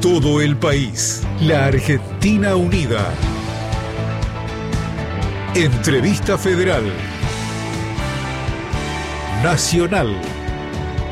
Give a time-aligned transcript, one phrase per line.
[0.00, 1.26] todo el país.
[1.42, 3.12] La Argentina Unida.
[5.54, 6.84] Entrevista Federal.
[9.42, 10.16] Nacional.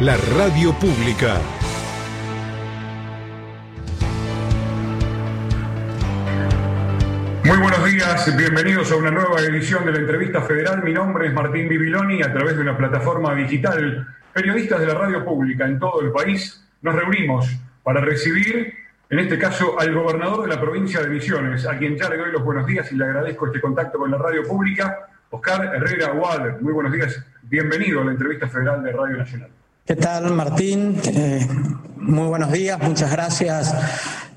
[0.00, 1.36] La radio pública.
[7.44, 10.82] Muy buenos días, bienvenidos a una nueva edición de la entrevista federal.
[10.82, 12.22] Mi nombre es Martín Bibiloni.
[12.22, 16.64] A través de una plataforma digital, periodistas de la radio pública en todo el país
[16.80, 17.48] nos reunimos
[17.82, 18.74] para recibir,
[19.10, 22.32] en este caso, al gobernador de la provincia de Misiones, a quien ya le doy
[22.32, 26.60] los buenos días y le agradezco este contacto con la radio pública, Oscar Herrera Waller.
[26.60, 29.50] Muy buenos días, bienvenido a la entrevista federal de Radio Nacional.
[29.86, 31.00] ¿Qué tal, Martín?
[31.06, 31.46] Eh,
[31.96, 33.74] muy buenos días, muchas gracias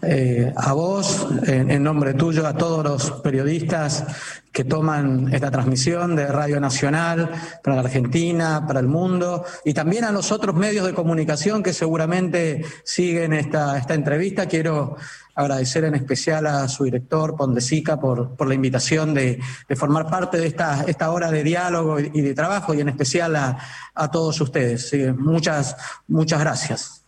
[0.03, 4.05] eh, a vos, en, nombre tuyo, a todos los periodistas
[4.51, 7.29] que toman esta transmisión de Radio Nacional
[7.63, 11.71] para la Argentina, para el mundo, y también a los otros medios de comunicación que
[11.71, 14.47] seguramente siguen esta, esta entrevista.
[14.47, 14.97] Quiero
[15.35, 19.39] agradecer en especial a su director, Pondesica, por, por la invitación de,
[19.75, 24.11] formar parte de esta, esta hora de diálogo y de trabajo, y en especial a,
[24.11, 24.91] todos ustedes.
[25.15, 25.75] muchas,
[26.07, 27.00] muchas gracias.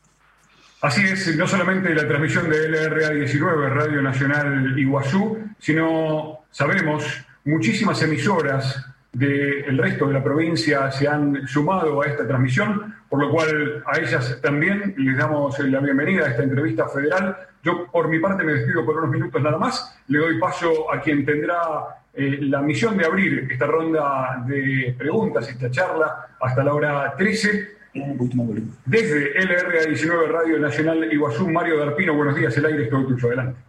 [0.83, 8.01] Así es, no solamente la transmisión de LRA 19, Radio Nacional Iguazú, sino sabemos muchísimas
[8.01, 13.81] emisoras del resto de la provincia se han sumado a esta transmisión, por lo cual
[13.85, 17.37] a ellas también les damos la bienvenida a esta entrevista federal.
[17.63, 20.99] Yo por mi parte me despido por unos minutos nada más, le doy paso a
[20.99, 26.73] quien tendrá eh, la misión de abrir esta ronda de preguntas, esta charla, hasta la
[26.73, 32.89] hora 13 desde LRA 19 Radio Nacional Iguazú, Mario Darpino, buenos días, el aire es
[32.89, 33.59] todo tuyo, adelante.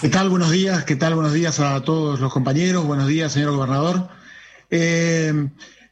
[0.00, 0.28] ¿Qué tal?
[0.30, 1.14] Buenos días, ¿qué tal?
[1.14, 4.08] Buenos días a todos los compañeros, buenos días, señor gobernador.
[4.68, 5.32] Eh,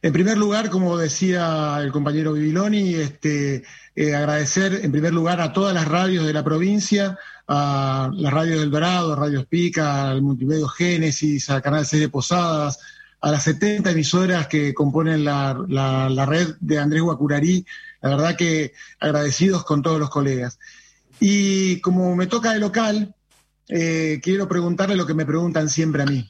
[0.01, 3.63] en primer lugar, como decía el compañero Bibiloni, este,
[3.95, 8.59] eh, agradecer en primer lugar a todas las radios de la provincia, a las radios
[8.59, 12.79] del Dorado, Radio Pica, al Multimedio Génesis, al Canal 6 de Posadas,
[13.21, 17.65] a las 70 emisoras que componen la, red de Andrés Guacurarí.
[18.01, 20.57] La verdad que agradecidos con todos los colegas.
[21.19, 23.13] Y como me toca de local,
[23.69, 26.27] eh, quiero preguntarle lo que me preguntan siempre a mí,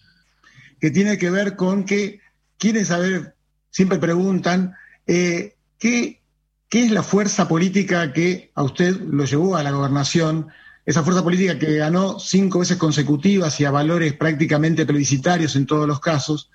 [0.81, 2.19] que tiene que ver con que
[2.57, 3.35] quieren saber,
[3.69, 4.75] siempre preguntan,
[5.07, 6.21] eh, ¿qué,
[6.67, 10.49] ¿qué es la fuerza política que a usted lo llevó a la gobernación?
[10.85, 15.87] Esa fuerza política que ganó cinco veces consecutivas y a valores prácticamente plebiscitarios en todos
[15.87, 16.51] los casos.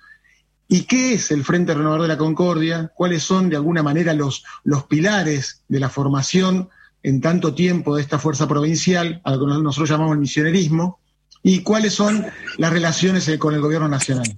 [0.69, 2.91] ¿Y qué es el Frente Renovador de la Concordia?
[2.93, 4.43] ¿Cuáles son, de alguna manera, los,
[4.89, 6.69] pilares de la formación
[7.03, 10.99] en tanto tiempo de esta fuerza provincial, a lo que nosotros llamamos el misionerismo?
[11.41, 12.25] ¿Y cuáles son
[12.57, 14.35] las relaciones eh, con el gobierno nacional?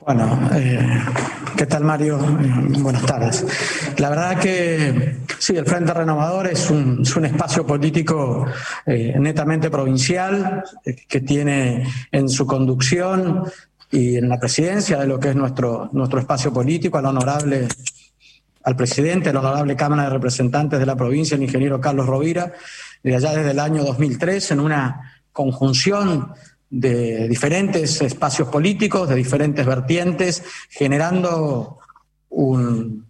[0.00, 1.04] Bueno, eh,
[1.58, 2.18] ¿qué tal Mario?
[2.18, 3.44] Eh, buenas tardes.
[3.98, 8.46] La verdad que sí, el Frente Renovador es un espacio político
[8.86, 10.64] netamente provincial
[11.06, 13.44] que tiene en su conducción
[13.90, 17.66] y en la presidencia de lo que es nuestro, nuestro espacio político, al honorable,
[18.62, 22.52] al presidente, a la honorable Cámara de Representantes de la provincia, el ingeniero Carlos Rovira,
[23.02, 26.32] de allá desde el año 2003, en una conjunción
[26.68, 31.78] de diferentes espacios políticos, de diferentes vertientes, generando
[32.28, 33.09] un,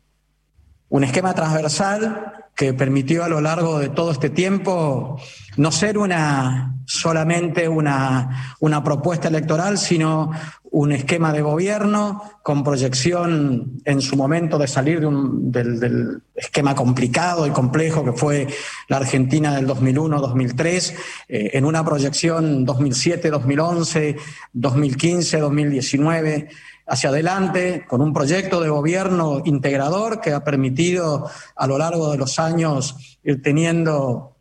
[0.90, 5.18] un esquema transversal que permitió a lo largo de todo este tiempo
[5.56, 10.32] no ser una solamente una, una propuesta electoral, sino
[10.72, 16.74] un esquema de gobierno con proyección en su momento de salir de un, del, esquema
[16.74, 18.48] complicado y complejo que fue
[18.88, 20.94] la Argentina del 2001-2003,
[21.28, 24.16] eh, en una proyección 2007-2011,
[24.54, 26.48] 2015-2019
[26.90, 32.18] hacia adelante, con un proyecto de gobierno integrador que ha permitido a lo largo de
[32.18, 34.36] los años ir teniendo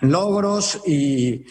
[0.00, 1.46] logros y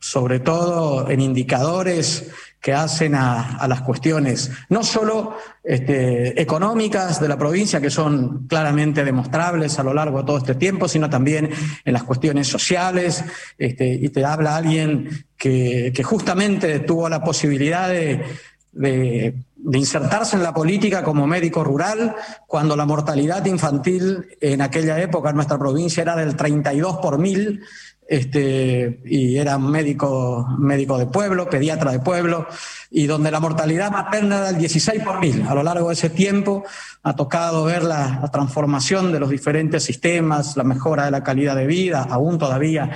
[0.00, 2.28] sobre todo en indicadores
[2.60, 9.04] que hacen a, las cuestiones no solo este, económicas de la provincia, que son claramente
[9.04, 11.50] demostrables a lo largo de todo este tiempo, sino también
[11.84, 13.22] en las cuestiones sociales.
[13.58, 18.24] Este, y te habla alguien que, justamente tuvo la posibilidad de,
[18.72, 19.34] de,
[19.72, 22.14] insertarse en la política como médico rural,
[22.46, 27.62] cuando la mortalidad infantil en aquella época en nuestra provincia era del 32 por mil,
[28.06, 32.46] este, y era médico, médico de pueblo, pediatra de pueblo,
[32.90, 35.46] y donde la mortalidad materna era del 16 por mil.
[35.48, 36.64] A lo largo de ese tiempo
[37.02, 41.66] ha tocado ver la, transformación de los diferentes sistemas, la mejora de la calidad de
[41.66, 42.90] vida, aún todavía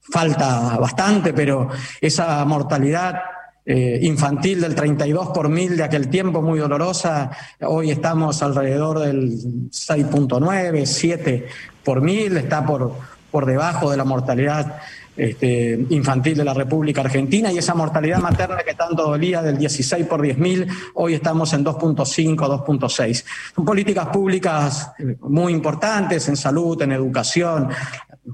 [0.00, 1.68] falta bastante, pero
[2.00, 3.20] esa mortalidad
[3.66, 7.30] eh, infantil del 32 por mil de aquel tiempo, muy dolorosa.
[7.60, 9.32] Hoy estamos alrededor del
[9.70, 11.46] 6.9, 7
[11.84, 12.92] por mil, está por,
[13.30, 14.80] por debajo de la mortalidad
[15.16, 20.06] este, infantil de la República Argentina y esa mortalidad materna que tanto dolía del 16
[20.06, 23.24] por 10.000, hoy estamos en 2.5, 2.6.
[23.54, 27.68] Son políticas públicas eh, muy importantes en salud, en educación,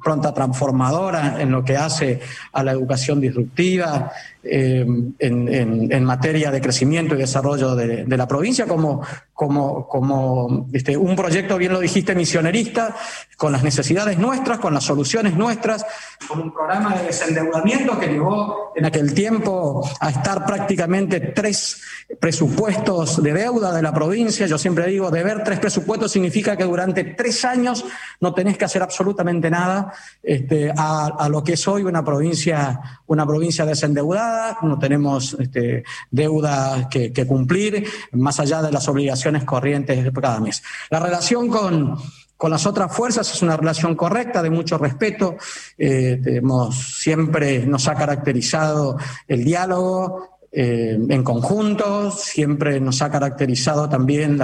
[0.02, 2.20] pronta transformadora en lo que hace
[2.52, 4.12] a la educación disruptiva,
[4.48, 4.86] eh,
[5.18, 9.02] en, materia de crecimiento y desarrollo de, la provincia, como,
[9.34, 12.94] como, este, un proyecto, bien lo dijiste, misionerista,
[13.36, 15.84] con las necesidades nuestras, con las soluciones nuestras,
[16.28, 21.82] con un programa de desendeudamiento que llevó en aquel tiempo a estar prácticamente tres
[22.20, 24.46] presupuestos de deuda de la provincia.
[24.46, 27.84] Yo siempre digo, deber tres presupuestos significa que durante tres años
[28.20, 33.26] no tenés que hacer absolutamente nada este, a, lo que es hoy una provincia, una
[33.26, 40.12] provincia desendeudada, no tenemos este, deuda que, cumplir, más allá de las obligaciones corrientes de
[40.12, 40.62] cada mes.
[40.90, 41.96] La relación con,
[42.36, 45.36] con las otras fuerzas es una relación correcta, de mucho respeto.
[45.78, 46.40] Eh,
[46.72, 54.40] siempre nos ha caracterizado el diálogo, eh, en conjunto, siempre nos ha caracterizado también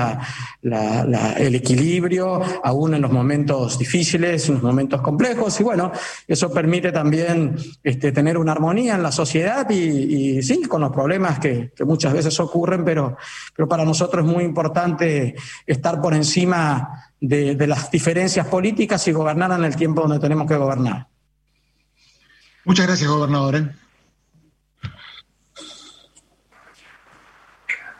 [0.63, 5.93] el equilibrio, aún en los momentos difíciles, en los momentos complejos, y bueno,
[6.27, 11.39] eso permite también este, tener una armonía en la sociedad y, sí, con los problemas
[11.39, 13.17] que, muchas veces ocurren, pero,
[13.57, 15.35] pero para nosotros es muy importante
[15.67, 20.47] estar por encima de, de las diferencias políticas y gobernar en el tiempo donde tenemos
[20.47, 21.09] que gobernar.
[22.65, 23.57] Muchas gracias, gobernador.
[23.57, 23.71] ¿eh?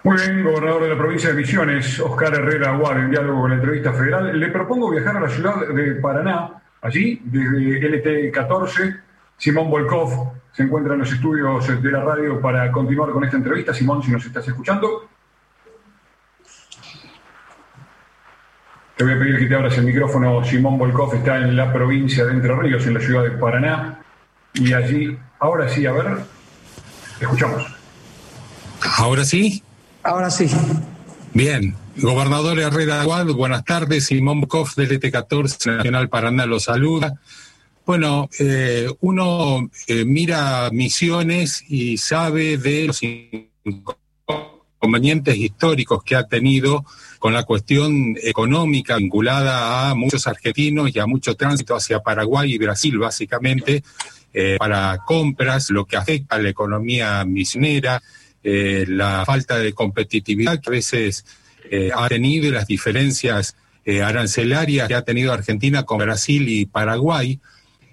[0.05, 3.57] Muy bien, gobernador de la provincia de Misiones, Oscar Herrera Aguad, en diálogo con la
[3.57, 4.39] entrevista federal.
[4.39, 9.01] Le propongo viajar a la ciudad de Paraná, allí, desde LT14.
[9.37, 13.73] Simón Volkov se encuentra en los estudios de la radio para continuar con esta entrevista.
[13.73, 15.09] Simón, si nos estás escuchando.
[18.97, 20.45] Te voy a pedir que te abras el micrófono.
[20.45, 24.03] Simón Volkov está en la provincia de Entre Ríos, en la ciudad de Paraná.
[24.55, 26.19] Y allí, ahora sí, a ver,
[27.21, 27.65] escuchamos.
[28.99, 29.63] Ahora sí.
[30.03, 30.47] Ahora sí.
[31.35, 31.75] Bien.
[31.97, 34.07] Gobernador Herrera Aguad, buenas tardes.
[34.07, 37.21] Simón Bukov del ET14 Nacional Paraná lo saluda.
[37.85, 43.03] Bueno, eh, uno eh, mira misiones y sabe de los
[44.81, 46.87] inconvenientes históricos que ha tenido
[47.19, 52.59] con la cuestión económica vinculada a muchos argentinos y a mucho tránsito hacia Paraguay y
[52.59, 53.85] Brasil, básicamente,
[54.33, 58.03] eh, para compras, lo que afecta a la economía misionera,
[58.45, 61.25] eh, la falta de competitividad que a veces
[61.71, 66.67] eh, ha tenido y las diferencias eh, arancelarias que ha tenido Argentina con Brasil y
[66.67, 67.39] Paraguay.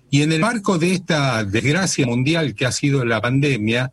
[0.09, 3.91] Y en el marco de esta desgracia mundial que ha sido la pandemia,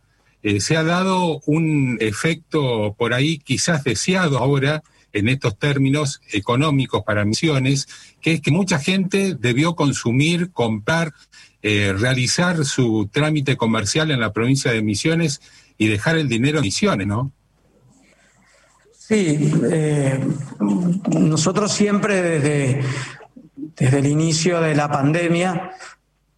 [0.59, 4.81] se ha dado un efecto por ahí quizás deseado ahora
[5.11, 7.87] en estos términos económicos para misiones,
[8.21, 11.13] que es que mucha gente debió consumir, comprar,
[11.61, 15.41] realizar su trámite comercial en la provincia de Misiones
[15.77, 17.31] y dejar el dinero en misiones, ¿no?
[18.91, 20.19] Sí, eh,
[21.17, 22.81] nosotros siempre desde,
[23.55, 25.71] desde el inicio de la pandemia,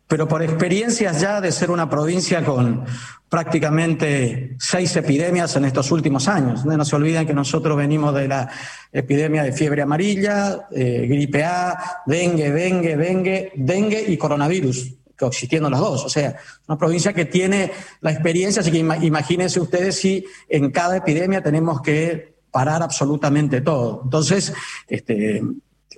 [0.08, 2.86] pero por experiencias ya de ser una provincia con
[3.28, 6.66] prácticamente seis epidemias en estos últimos años.
[6.66, 8.50] No se olviden que nosotros venimos de la
[8.92, 15.80] epidemia de fiebre amarilla, eh, gripe A, dengue, dengue, dengue, dengue y coronavirus coexistiendo las
[15.80, 16.06] dos.
[16.06, 16.36] O sea,
[16.68, 17.72] una provincia que tiene
[18.02, 24.02] la experiencia, así que imagínense ustedes si en cada epidemia tenemos que parar absolutamente todo.
[24.04, 24.54] Entonces,
[24.88, 25.44] este,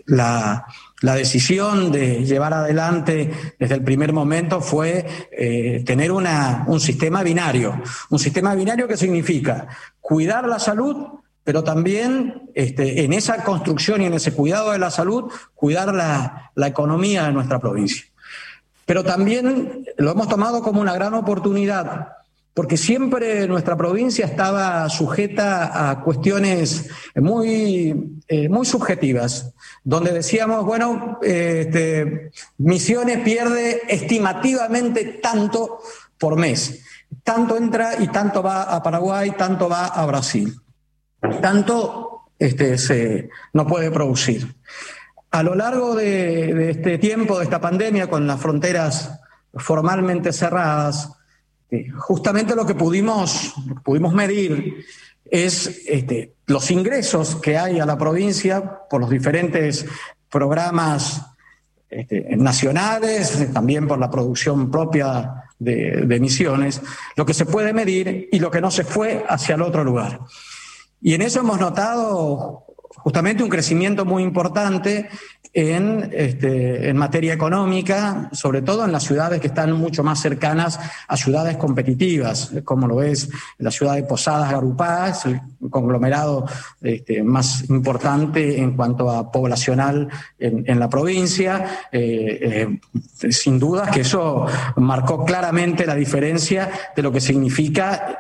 [0.06, 0.66] la,
[1.02, 7.82] decisión de llevar adelante desde el primer momento fue eh, tener una, un sistema binario.
[8.10, 9.68] Un sistema binario que significa
[10.00, 11.08] cuidar la salud,
[11.44, 16.52] pero también este, en esa construcción y en ese cuidado de la salud, cuidar la,
[16.56, 18.11] la economía de nuestra provincia
[18.92, 22.10] pero también lo hemos tomado como una gran oportunidad,
[22.54, 29.54] porque siempre nuestra provincia estaba sujeta a cuestiones muy, eh, muy subjetivas,
[29.86, 35.80] donde decíamos, bueno, este, Misiones pierde estimativamente tanto
[36.18, 36.84] por mes,
[37.24, 40.54] tanto entra y tanto va a Paraguay, tanto va a Brasil,
[41.42, 44.54] tanto este, se, no puede producir.
[45.32, 49.18] A lo largo de, este tiempo, de esta pandemia, con las fronteras
[49.54, 51.10] formalmente cerradas,
[51.70, 54.86] eh, justamente lo que pudimos, pudimos medir
[55.24, 59.86] es este, los ingresos que hay a la provincia por los diferentes
[60.30, 61.22] programas
[61.90, 66.82] este, nacionales, también por la producción propia de, de, emisiones,
[67.16, 70.20] lo que se puede medir y lo que no se fue hacia el otro lugar.
[71.02, 72.66] Y en eso hemos notado
[73.04, 75.10] justamente un crecimiento muy importante
[75.54, 80.80] en, este, en materia económica, sobre todo en las ciudades que están mucho más cercanas
[81.08, 86.46] a ciudades competitivas, como lo es la ciudad de Posadas Garupá, el conglomerado
[86.82, 90.08] este, más importante en cuanto a poblacional
[90.40, 91.88] en, la provincia.
[91.92, 92.80] Eh,
[93.22, 94.46] eh, sin duda que eso
[94.78, 98.20] marcó claramente la diferencia de lo que significa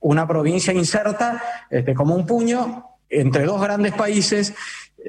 [0.00, 4.54] una provincia inserta este, como un puño entre dos grandes países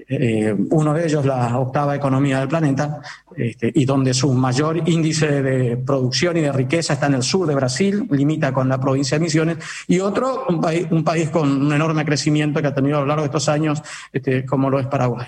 [0.07, 3.01] eh, uno de ellos la octava economía del planeta,
[3.35, 7.47] este, y donde su mayor índice de producción y de riqueza está en el sur
[7.47, 9.57] de Brasil, limita con la provincia de Misiones,
[9.87, 13.27] y otro, un, país, con un enorme crecimiento que ha tenido a lo largo de
[13.27, 13.81] estos años,
[14.11, 15.27] este, como lo es Paraguay.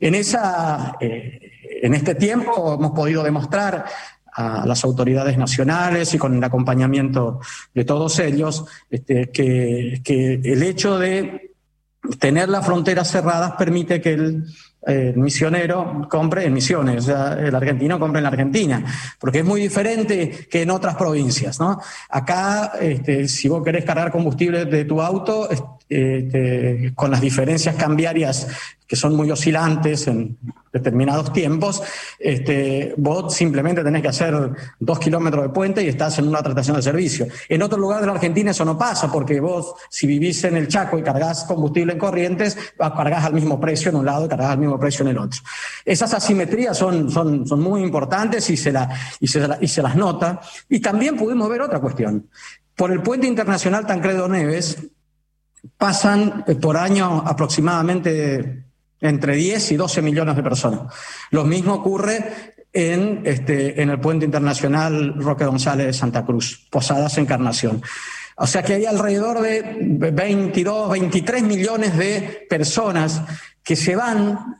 [0.00, 1.40] En, esa, eh,
[1.82, 3.84] en este tiempo hemos podido demostrar
[4.32, 7.40] a las autoridades nacionales y con el acompañamiento
[7.72, 11.47] de todos ellos, este, que, que el hecho de
[12.18, 14.44] tener las fronteras cerradas permite que el,
[15.16, 18.82] misionero compre en misiones, o sea, el argentino compre en la Argentina,
[19.18, 21.60] porque es muy diferente que en otras provincias.
[21.60, 21.78] ¿no?
[22.08, 25.46] Acá, este, si vos querés cargar combustible de tu auto,
[25.88, 28.46] este, con las diferencias cambiarias
[28.88, 30.38] que son muy oscilantes en
[30.72, 31.82] determinados tiempos,
[32.18, 34.34] este, vos simplemente tenés que hacer
[34.80, 37.26] dos kilómetros de puente y estás en una tratación de servicio.
[37.50, 40.68] En otro lugar de la Argentina eso no pasa, porque vos, si vivís en el
[40.68, 44.52] Chaco y cargas combustible en corrientes, cargas al mismo precio en un lado y cargas
[44.52, 45.40] al mismo precio en el otro.
[45.84, 48.88] Esas asimetrías son, son, son muy importantes y se, la,
[49.20, 50.40] y, se, y se las nota.
[50.70, 52.28] Y también pudimos ver otra cuestión.
[52.74, 54.78] Por el puente internacional Tancredo Neves
[55.76, 58.64] pasan por año aproximadamente
[59.00, 60.92] entre 10 y 12 millones de personas.
[61.30, 67.18] Lo mismo ocurre en, este, en el puente internacional Roque González de Santa Cruz, Posadas
[67.18, 67.82] Encarnación.
[68.36, 73.22] O sea que hay alrededor de 22, 23 millones de personas
[73.62, 74.58] que se van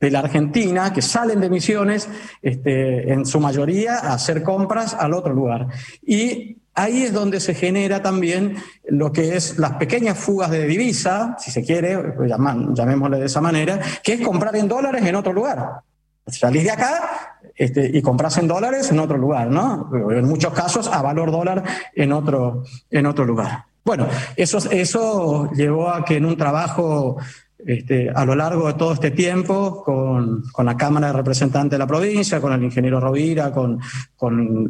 [0.00, 2.08] de la Argentina, que salen de misiones,
[2.42, 5.68] este, en su mayoría, a hacer compras al otro lugar.
[6.04, 11.34] Y Ahí es donde se genera también lo que es las pequeñas fugas de divisa,
[11.38, 15.32] si se quiere, pues llamémosle de esa manera, que es comprar en dólares en otro
[15.32, 15.80] lugar.
[16.26, 19.90] Salís de acá este, y compras en dólares en otro lugar, ¿no?
[20.10, 21.64] En muchos casos a valor dólar
[21.94, 23.64] en otro, en otro lugar.
[23.82, 24.06] Bueno,
[24.36, 27.16] eso, eso llevó a que en un trabajo
[27.64, 31.86] este, a lo largo de todo este tiempo con, la Cámara de Representantes de la
[31.86, 33.80] provincia, con el ingeniero Rovira, con,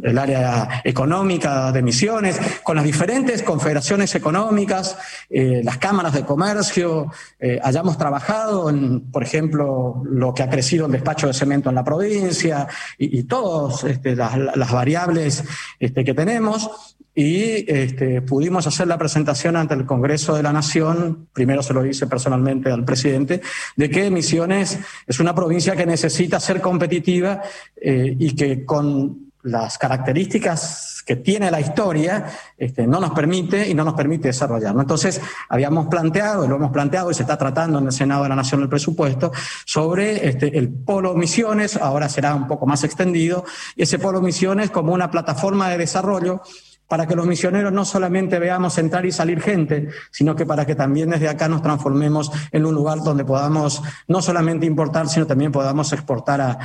[0.03, 4.97] el área económica de Misiones, con las diferentes confederaciones económicas,
[5.29, 10.87] eh, las cámaras de comercio, eh, hayamos trabajado en, por ejemplo, lo que ha crecido
[10.87, 15.43] el despacho de cemento en la provincia y, todas este, las, variables
[15.81, 21.29] este, que tenemos y este, pudimos hacer la presentación ante el Congreso de la Nación,
[21.33, 23.41] primero se lo hice personalmente al presidente,
[23.75, 27.41] de que Misiones es una provincia que necesita ser competitiva
[27.75, 32.27] eh, y que con las características que tiene la historia
[32.59, 34.81] este, no nos permite y no nos permite desarrollarlo.
[34.81, 38.29] Entonces, habíamos planteado, y lo hemos planteado y se está tratando en el Senado de
[38.29, 39.33] la Nación el presupuesto,
[39.65, 43.45] sobre este, el polo misiones, ahora será un poco más extendido,
[43.75, 46.43] y ese polo misiones como una plataforma de desarrollo
[46.89, 50.75] para que los misioneros no solamente veamos entrar y salir gente, sino que para que
[50.75, 55.51] también desde acá nos transformemos en un lugar donde podamos no solamente importar, sino también
[55.51, 56.59] podamos exportar a,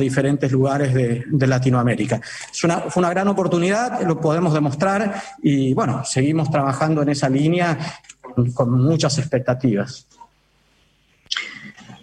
[0.00, 2.20] diferentes lugares de, Latinoamérica.
[2.50, 7.28] Es una, fue una gran oportunidad, lo podemos demostrar y bueno, seguimos trabajando en esa
[7.28, 7.78] línea
[8.54, 10.06] con, muchas expectativas.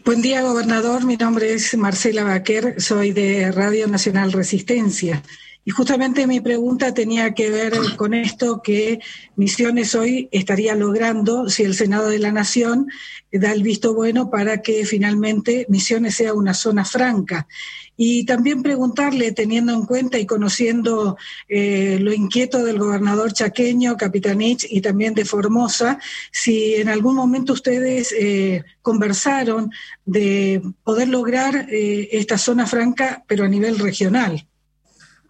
[0.06, 1.06] Buen día, gobernador.
[1.06, 5.22] Mi nombre es Marcela Baquer, soy de Radio Nacional Resistencia.
[5.66, 9.00] Y justamente mi pregunta tenía que ver con esto que
[9.38, 12.88] Misiones hoy estaría logrando si el Senado de la Nación
[13.32, 17.48] da el visto bueno para que finalmente Misiones sea una zona franca.
[17.96, 21.16] Y también preguntarle, teniendo en cuenta y conociendo
[21.48, 26.00] eh, lo inquieto del gobernador chaqueño, Capitanich, y también de Formosa,
[26.32, 29.72] si en algún momento ustedes eh, conversaron
[30.06, 34.46] de poder lograr eh, esta zona franca, pero a nivel regional.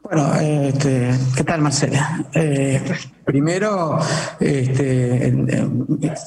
[0.04, 2.26] Bueno, este, ¿qué tal Marcela?
[2.34, 2.82] Eh,
[3.26, 4.00] primero,
[4.40, 5.34] este,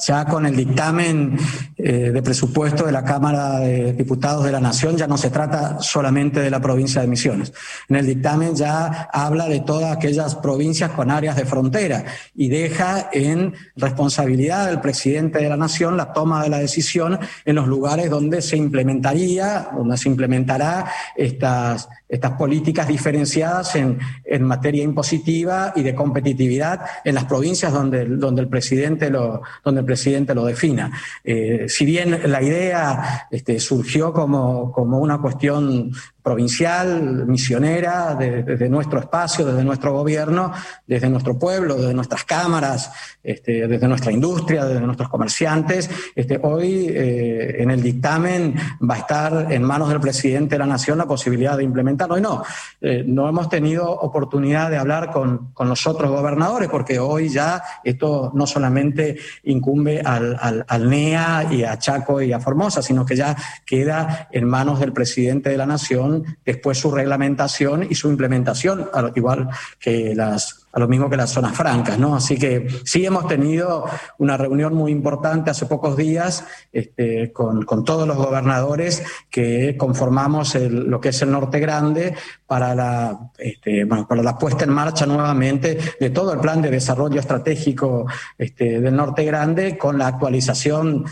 [0.05, 1.37] ya con el dictamen
[1.77, 5.79] eh, de presupuesto de la Cámara de Diputados de la Nación ya no se trata
[5.79, 7.53] solamente de la provincia de Misiones.
[7.89, 13.09] En el dictamen ya habla de todas aquellas provincias con áreas de frontera y deja
[13.11, 18.09] en responsabilidad del presidente de la Nación la toma de la decisión en los lugares
[18.09, 20.85] donde se implementaría, donde se implementará
[21.15, 23.97] estas estas políticas diferenciadas en,
[24.41, 29.85] materia impositiva y de competitividad en las provincias donde, donde, el, presidente lo, donde el
[29.85, 30.91] presidente lo defina.
[31.23, 35.91] Eh, si bien la idea este, surgió como, como una cuestión
[36.27, 40.51] provincial, misionera, desde nuestro espacio, desde nuestro gobierno,
[40.85, 42.91] desde nuestro pueblo, desde nuestras cámaras,
[43.23, 45.89] este, desde nuestra industria, desde nuestros comerciantes.
[46.13, 50.65] Este, hoy eh, en el dictamen va a estar en manos del presidente de la
[50.65, 52.17] Nación la posibilidad de implementarlo.
[52.17, 52.43] Y no,
[52.81, 57.63] eh, no hemos tenido oportunidad de hablar con, con, los otros gobernadores, porque hoy ya
[57.85, 63.05] esto no solamente incumbe al, al, al NEA y a Chaco y a Formosa, sino
[63.05, 63.33] que ya
[63.65, 69.49] queda en manos del presidente de la Nación después su reglamentación y su implementación, igual
[69.79, 72.15] que las a lo mismo que las zonas francas, ¿no?
[72.15, 73.85] Así que sí hemos tenido
[74.19, 81.01] una reunión muy importante hace pocos días este, con, todos los gobernadores que conformamos lo
[81.01, 82.13] que es el Norte Grande
[82.45, 87.19] para la, este, para la puesta en marcha nuevamente de todo el plan de desarrollo
[87.19, 88.05] estratégico
[88.37, 91.05] este, del Norte Grande con la actualización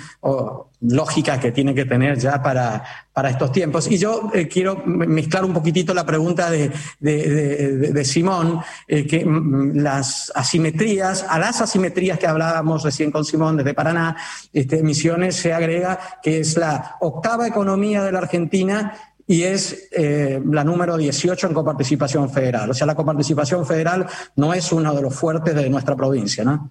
[0.81, 3.89] lógica que tiene que tener ya para, para estos tiempos.
[3.89, 9.25] Y yo eh, quiero mezclar un poquitito la pregunta de, de, Simón, eh, que
[9.73, 14.17] las asimetrías, a las asimetrías que hablábamos recién con Simón desde Paraná,
[14.51, 18.93] este, Misiones se agrega que es la octava economía de la Argentina
[19.27, 22.69] y es eh, la número 18 en coparticipación federal.
[22.69, 24.05] O sea, la coparticipación federal
[24.35, 26.69] no es uno de los fuertes de nuestra provincia, ¿no?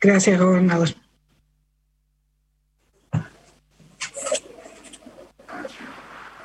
[0.00, 0.88] Gracias, gobernador.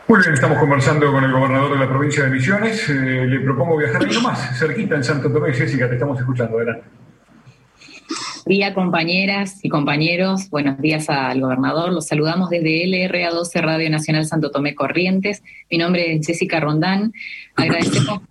[0.07, 2.87] Muy bien, estamos conversando con el gobernador de la provincia de Misiones.
[2.89, 5.51] Eh, le propongo viajar algo más, cerquita en Santo Tomé.
[5.51, 6.57] Jessica, te estamos escuchando.
[6.57, 6.83] Adelante.
[8.45, 10.51] Día, compañeras y compañeros.
[10.51, 11.91] Buenos días al gobernador.
[11.91, 15.41] Los saludamos desde LRA12 Radio Nacional Santo Tomé Corrientes.
[15.71, 17.11] Mi nombre es Jessica Rondán.
[17.55, 18.21] Agradecemos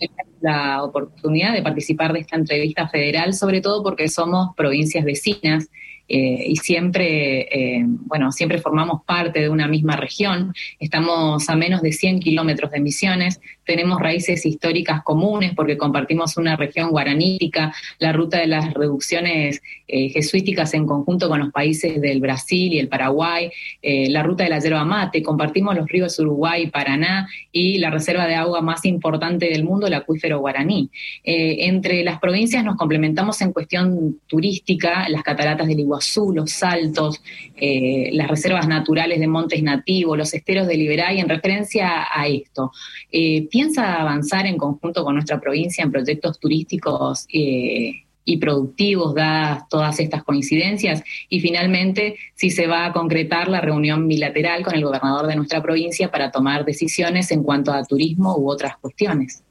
[0.40, 5.68] la oportunidad de participar de esta entrevista federal, sobre todo porque somos provincias vecinas
[6.08, 10.52] eh, y siempre, eh, bueno, siempre formamos parte de una misma región.
[10.78, 16.56] Estamos a menos de 100 kilómetros de Misiones, tenemos raíces históricas comunes porque compartimos una
[16.56, 22.20] región guaranítica, la ruta de las reducciones eh, jesuíticas en conjunto con los países del
[22.20, 23.50] Brasil y el Paraguay,
[23.82, 28.26] la ruta de la yerba mate, compartimos los ríos Uruguay y Paraná y la reserva
[28.26, 30.90] de agua más importante del mundo, el acuífero guaraní.
[31.22, 37.22] entre las provincias nos complementamos en cuestión turística, las cataratas del Iguazú Azul, los saltos,
[37.56, 42.72] eh, las reservas naturales de montes nativos, los esteros de Liberay, en referencia a esto.
[43.10, 49.68] Eh, ¿Piensa avanzar en conjunto con nuestra provincia en proyectos turísticos eh, y productivos, dadas
[49.68, 51.02] todas estas coincidencias?
[51.28, 55.62] Y finalmente, si se va a concretar la reunión bilateral con el gobernador de nuestra
[55.62, 59.44] provincia para tomar decisiones en cuanto a turismo u otras cuestiones.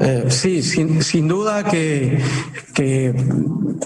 [0.00, 2.22] Eh, sí, sin, duda que,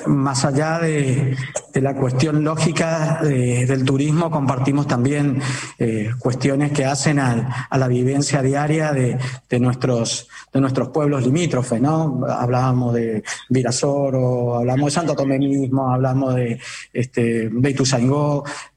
[0.06, 1.34] más allá de,
[1.74, 5.40] la cuestión lógica del turismo, compartimos también
[5.78, 9.18] eh, cuestiones que hacen a, la vivencia diaria de,
[9.58, 12.20] nuestros, de nuestros pueblos limítrofes, ¿no?
[12.28, 16.60] Hablábamos de Virasoro, hablamos de Santo Tomé mismo, hablamos de
[16.92, 17.50] este,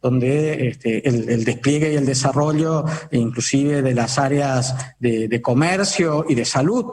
[0.01, 6.45] donde este, el, despliegue y el desarrollo, inclusive de las áreas de comercio y de
[6.45, 6.85] salud,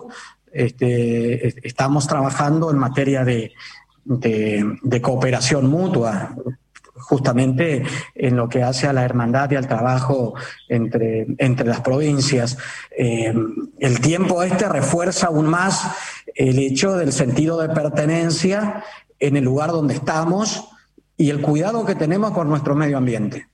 [0.52, 3.52] este, estamos trabajando en materia de,
[5.00, 6.34] cooperación mutua,
[6.94, 7.84] justamente
[8.14, 10.34] en lo que hace a la hermandad y al trabajo
[10.68, 12.58] entre, entre las provincias.
[12.96, 13.34] Eh,
[13.78, 15.86] el tiempo este refuerza aún más
[16.34, 18.84] el hecho del sentido de pertenencia
[19.18, 20.68] en el lugar donde estamos
[21.16, 23.48] y el cuidado que tenemos por nuestro medio ambiente.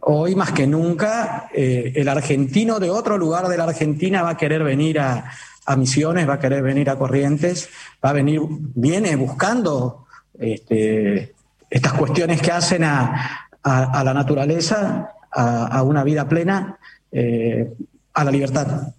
[0.00, 4.36] Hoy más que nunca, eh, el argentino de otro lugar de la Argentina va a
[4.36, 5.30] querer venir a,
[5.66, 7.68] a Misiones, va a querer venir a Corrientes,
[8.04, 10.06] va a venir, viene buscando
[10.38, 11.34] este,
[11.70, 16.78] estas cuestiones que hacen a, la naturaleza, a, una vida plena,
[17.10, 17.72] eh,
[18.12, 18.94] a la libertad.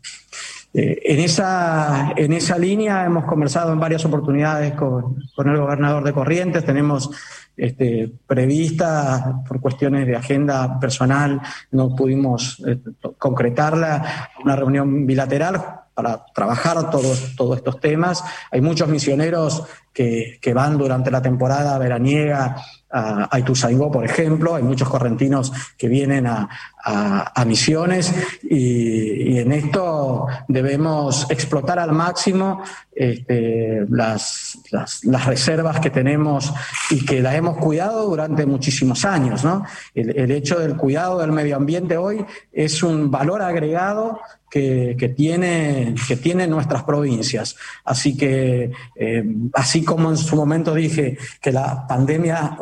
[0.74, 6.14] Eh, en, esa, en esa línea hemos conversado en varias oportunidades con, el gobernador de
[6.14, 7.12] Corrientes, tenemos
[7.56, 12.80] este, prevista por cuestiones de agenda personal, no pudimos eh,
[13.18, 18.24] concretarla, una reunión bilateral para trabajar todos, todos estos temas.
[18.52, 19.64] Hay muchos misioneros
[19.94, 22.56] que, van durante la temporada veraniega
[22.90, 26.50] a, Ituzaingó, por ejemplo, hay muchos correntinos que vienen a,
[27.46, 28.14] Misiones.
[28.44, 32.62] Y, en esto debemos explotar al máximo
[32.96, 36.54] este, las, las, reservas que tenemos
[36.90, 39.44] y que las hemos cuidado durante muchísimos años.
[39.44, 39.66] ¿no?
[39.94, 45.96] El, hecho del cuidado del medio ambiente hoy es un valor agregado que, que, tiene,
[46.08, 47.56] que tienen nuestras provincias.
[47.84, 52.58] Así que, eh, así como en su momento dije que la pandemia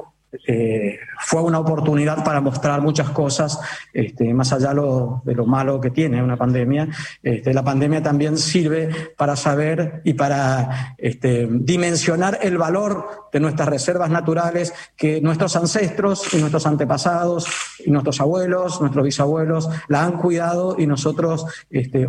[0.48, 3.60] eh, fue una oportunidad para mostrar muchas cosas,
[3.94, 6.88] este, más allá de lo malo que tiene una pandemia.
[7.22, 13.70] Este, la pandemia también sirve para saber y para este, dimensionar el valor de nuestras
[13.70, 17.48] reservas naturales que nuestros ancestros y nuestros antepasados
[17.86, 21.46] y nuestros abuelos, nuestros bisabuelos la han cuidado y nosotros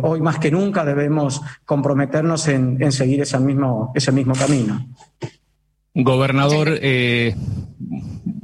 [0.01, 4.85] hoy más que nunca debemos comprometernos en, en seguir ese mismo, ese mismo camino.
[5.95, 7.35] Gobernador, eh,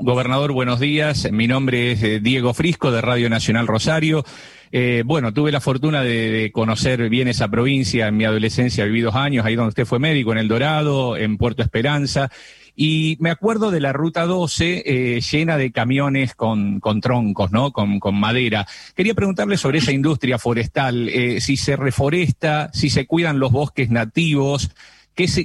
[0.09, 1.31] gobernador, buenos días.
[1.31, 4.25] Mi nombre es eh, Diego Frisco de Radio Nacional Rosario.
[4.71, 9.13] Eh, bueno, tuve la fortuna de, conocer bien esa provincia en mi adolescencia, viví dos
[9.13, 12.31] años ahí donde usted fue médico, en El Dorado, en Puerto Esperanza.
[12.75, 17.71] Y me acuerdo de la ruta 12 eh, llena de camiones con, con troncos, ¿no?
[17.71, 18.65] Con, con, madera.
[18.95, 21.07] Quería preguntarle sobre esa industria forestal,
[21.39, 24.71] si se reforesta, si se cuidan los bosques nativos,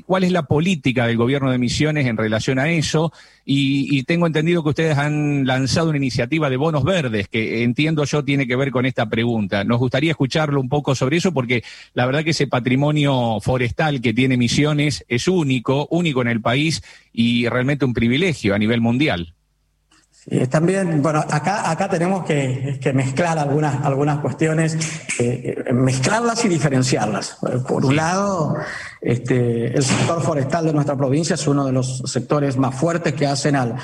[0.05, 3.13] cuál es la política del gobierno de Misiones en relación a eso.
[3.45, 8.25] Y, tengo entendido que ustedes han lanzado una iniciativa de bonos verdes, que entiendo yo
[8.25, 9.65] tiene que ver con esta pregunta.
[9.65, 11.63] Nos gustaría escucharlo un poco sobre eso, porque
[11.95, 16.83] la verdad que ese patrimonio forestal que tiene Misiones es único, único en el país
[17.13, 19.35] y realmente un privilegio a nivel mundial.
[20.51, 24.77] También, bueno, acá, acá tenemos que, mezclar algunas, algunas cuestiones,
[25.19, 27.39] eh, mezclarlas y diferenciarlas.
[27.69, 28.57] Por un lado,
[29.03, 33.27] este, el sector forestal de nuestra provincia es uno de los sectores más fuertes que
[33.27, 33.75] hacen al,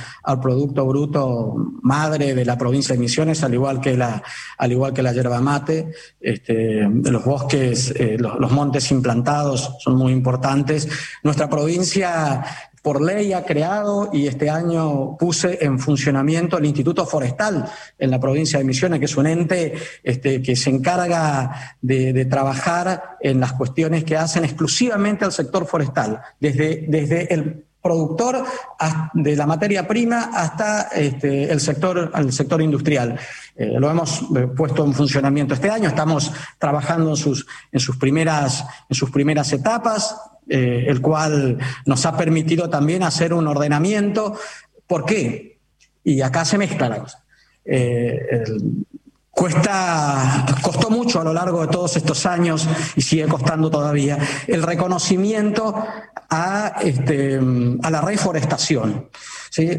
[0.40, 4.22] Producto Bruto madre de la provincia de Misiones, al igual que la,
[4.56, 5.92] al igual que la yerba mate.
[6.18, 10.88] Este, los bosques, eh, los montes implantados son muy importantes.
[11.22, 12.42] Nuestra provincia
[12.82, 18.18] por ley ha creado y este año puse en funcionamiento el Instituto Forestal en la
[18.18, 23.52] provincia de Misiones, que es un ente este, que se encarga de, trabajar en las
[23.52, 28.44] cuestiones que hacen exclusivamente al sector forestal, desde, desde el productor
[29.14, 33.18] de la materia prima hasta este, el, sector, el sector industrial.
[33.56, 37.96] Eh, lo hemos eh, puesto en funcionamiento este año, estamos trabajando en sus, en sus,
[37.96, 40.14] primeras, en sus primeras etapas,
[40.52, 44.36] eh, el cual nos ha permitido también hacer un ordenamiento.
[44.84, 45.60] ¿Por qué?
[46.02, 47.22] Y acá se mezcla la cosa.
[47.64, 48.42] Eh,
[49.30, 54.64] cuesta, costó mucho a lo largo de todos estos años y sigue costando todavía el
[54.64, 55.86] reconocimiento
[56.28, 57.40] a, este,
[57.82, 59.08] a la reforestación.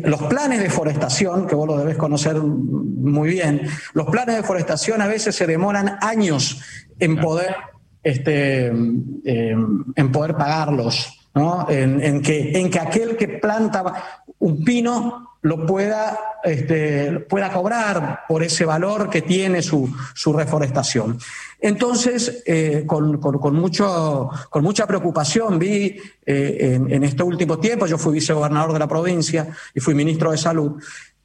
[0.04, 5.02] Los planes de forestación, que vos lo debes conocer muy bien, los planes de forestación
[5.02, 6.62] a veces se demoran años
[6.98, 7.56] en poder
[8.04, 9.56] este, eh,
[9.96, 11.68] en poder pagarlos, ¿no?
[11.70, 18.44] En, que, en que aquel que planta un pino lo pueda, este, pueda cobrar por
[18.44, 21.18] ese valor que tiene su, su reforestación.
[21.60, 27.88] Entonces, eh, con, con, mucho, con mucha preocupación vi eh, en, en este último tiempo,
[27.88, 30.80] yo fui vicegobernador de la provincia y fui ministro de Salud,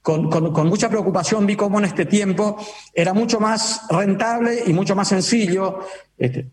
[0.06, 2.56] con, con, mucha preocupación vi cómo en este tiempo
[2.94, 5.80] era mucho más rentable y mucho más sencillo
[6.16, 6.48] este,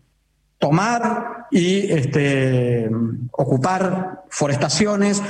[0.64, 2.88] tomar y este,
[3.32, 5.22] ocupar forestaciones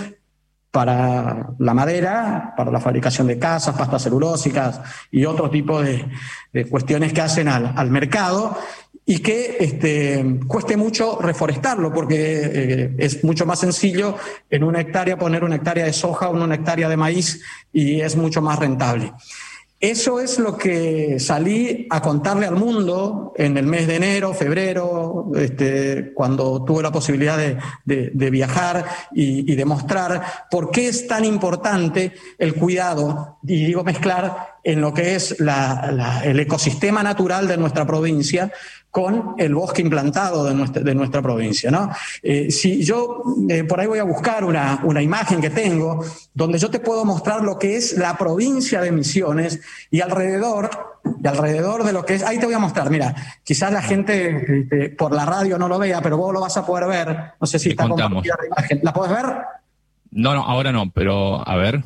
[0.71, 6.07] para la madera, para la fabricación de casas, pastas celulósicas y otro tipo de,
[6.71, 8.57] cuestiones que hacen al, mercado
[9.05, 14.17] y que este, cueste mucho reforestarlo, porque eh, es mucho más sencillo
[14.49, 17.43] en una hectárea poner una hectárea de soja o una hectárea de maíz
[17.73, 19.13] y es mucho más rentable.
[19.85, 25.31] Eso es lo que salí a contarle al mundo en el mes de enero, febrero,
[25.37, 32.15] este, cuando tuve la posibilidad de, viajar y, de mostrar por qué es tan importante
[32.39, 38.51] el cuidado, y digo mezclar, en lo que es el ecosistema natural de nuestra provincia,
[38.91, 41.69] con el bosque implantado de nuestra, de nuestra provincia.
[41.69, 41.91] ¿no?
[42.23, 46.61] Eh, si yo eh, por ahí voy a buscar una, una, imagen que tengo donde
[46.61, 50.71] yo te puedo mostrar lo que es la provincia de Misiones y alrededor,
[51.21, 54.61] y alrededor de lo que es, ahí te voy a mostrar, mira, quizás la gente
[54.61, 57.47] este, por la radio no lo vea, pero vos lo vas a poder ver, no
[57.49, 59.27] sé si está compartida la imagen, ¿la puedes ver?
[60.13, 61.83] No, no, ahora no, pero a ver.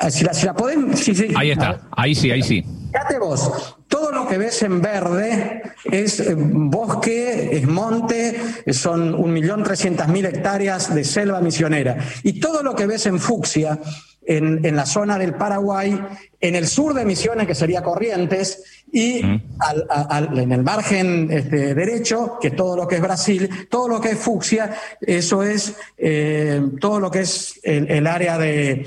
[0.00, 1.28] Ah, si la, si la pueden, sí, sí.
[1.36, 2.64] Ahí está, ahí sí, ahí sí.
[2.92, 8.40] Fíjate vos, todo lo que ves en verde es eh, bosque, es monte,
[8.72, 11.98] son 1.300.000 hectáreas de selva misionera.
[12.22, 13.78] Y todo lo que ves en fucsia
[14.26, 15.98] en, en, la zona del Paraguay,
[16.40, 22.52] en el sur de Misiones, que sería Corrientes, y en el margen este, derecho, que
[22.52, 27.10] todo lo que es Brasil, todo lo que es fucsia, eso es eh, todo lo
[27.10, 28.86] que es el, área de,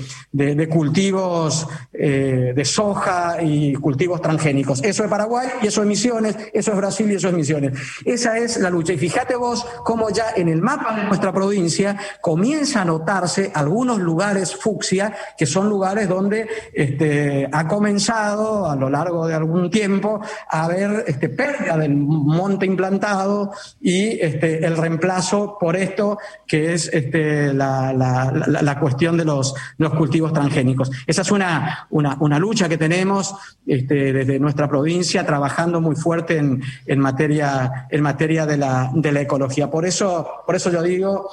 [0.68, 4.82] cultivos eh, de soja y cultivos transgénicos.
[4.82, 7.78] Eso es Paraguay y eso es Misiones, eso es Brasil y eso es Misiones.
[8.04, 8.92] Esa es la lucha.
[8.92, 14.00] Y fíjate vos cómo ya en el mapa de nuestra provincia comienza a notarse algunos
[14.00, 19.99] lugares fucsia, que son lugares donde este, ha comenzado a lo largo de algún tiempo
[20.04, 26.88] a haber este, pérdida del monte implantado y este, el reemplazo por esto que es
[26.92, 30.90] este, la, la, cuestión de los, los, cultivos transgénicos.
[31.06, 33.34] Esa es una, una, una lucha que tenemos
[33.66, 39.12] este, desde nuestra provincia, trabajando muy fuerte en, en materia, en materia de, la, de
[39.12, 39.70] la ecología.
[39.70, 41.28] Por eso, por eso yo digo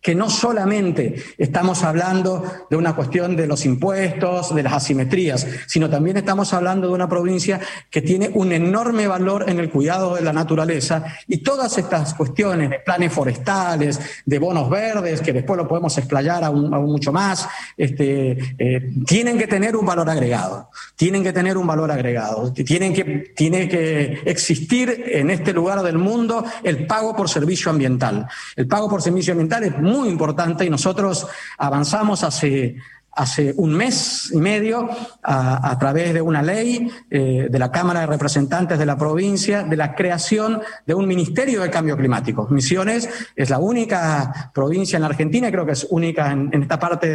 [0.00, 5.90] que no solamente estamos hablando de una cuestión de los impuestos, de las asimetrías, sino
[5.90, 7.60] también estamos hablando de una provincia
[7.90, 12.70] que tiene un enorme valor en el cuidado de la naturaleza y todas estas cuestiones
[12.70, 18.54] de planes forestales, de bonos verdes, que después lo podemos explayar aún, mucho más, este,
[18.58, 23.32] eh, tienen que tener un valor agregado, tienen que tener un valor agregado, tienen que,
[23.36, 28.26] tiene que existir en este lugar del mundo el pago por servicio ambiental.
[28.56, 31.26] El pago por servicio ambiental es importante y nosotros
[31.58, 32.76] avanzamos hace,
[33.12, 34.88] hace un mes y medio
[35.22, 39.76] a, través de una ley eh, de la Cámara de Representantes de la provincia de
[39.76, 42.46] la creación de un Ministerio de Cambio Climático.
[42.50, 47.08] Misiones es la única provincia en la Argentina, creo que es única en, esta parte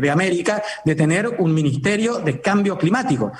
[0.00, 3.32] de América, de tener un Ministerio de Cambio Climático.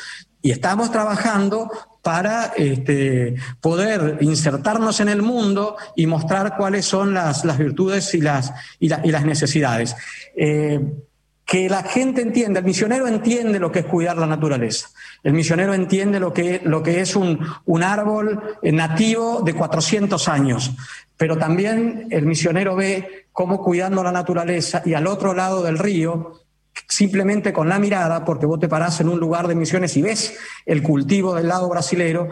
[0.43, 1.71] Y estamos trabajando
[2.07, 8.53] para este, poder insertarnos en el mundo y mostrar cuáles son las, virtudes y las,
[8.79, 9.97] y, las necesidades.
[10.37, 10.81] Eh,
[11.45, 14.91] que la gente entienda, el misionero entiende lo que es cuidar la naturaleza.
[15.25, 20.77] El misionero entiende lo que, lo que es un, un árbol nativo de 400 años.
[21.17, 26.46] Pero también el misionero ve cómo cuidando la naturaleza y al otro lado del río
[26.89, 30.37] simplemente con la mirada, porque vos te parás en un lugar de misiones y ves
[30.65, 32.29] el cultivo del lado brasilero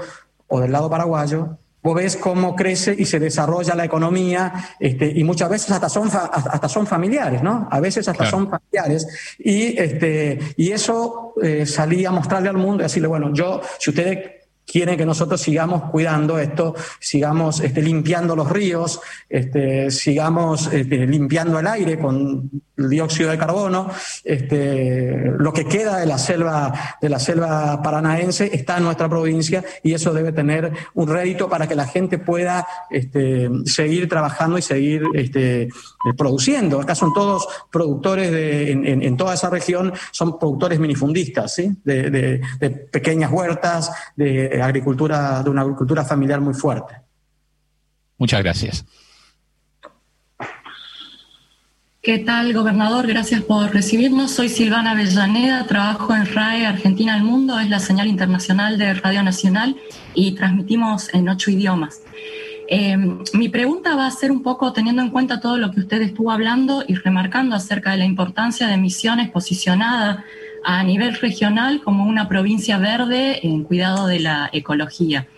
[0.48, 5.22] o del lado paraguayo, vos ves cómo crece y se desarrolla la economía, este, y
[5.22, 7.68] muchas veces hasta son, hasta son familiares, ¿no?
[7.70, 9.06] A veces hasta son familiares.
[9.38, 13.90] Y, este, y eso eh, salí a mostrarle al mundo y decirle, bueno, yo, si
[13.90, 14.43] ustedes
[14.74, 21.60] quieren que nosotros sigamos cuidando esto, sigamos este, limpiando los ríos, este, sigamos este, limpiando
[21.60, 23.88] el aire con el dióxido de carbono.
[24.24, 29.62] Este, lo que queda de la selva de la selva paranaense está en nuestra provincia
[29.84, 34.62] y eso debe tener un rédito para que la gente pueda este, seguir trabajando y
[34.62, 35.04] seguir
[36.16, 36.80] produciendo.
[36.80, 41.70] Acá son todos productores de, en, toda esa región, son productores minifundistas, ¿sí?
[41.84, 46.94] de, de pequeñas huertas, de agricultura, de una agricultura familiar muy fuerte.
[48.18, 48.84] Muchas gracias.
[52.04, 53.06] ¿Qué tal, gobernador?
[53.06, 54.30] Gracias por recibirnos.
[54.30, 59.22] Soy Silvana Avellaneda, trabajo en RAE Argentina al Mundo, es la señal internacional de Radio
[59.22, 59.76] Nacional
[60.14, 62.02] y transmitimos en ocho idiomas.
[62.68, 62.96] Eh,
[63.32, 66.30] mi pregunta va a ser un poco teniendo en cuenta todo lo que usted estuvo
[66.30, 70.26] hablando y remarcando acerca de la importancia de Misiones posicionada
[70.64, 75.28] a nivel regional como una provincia verde en cuidado de la ecología.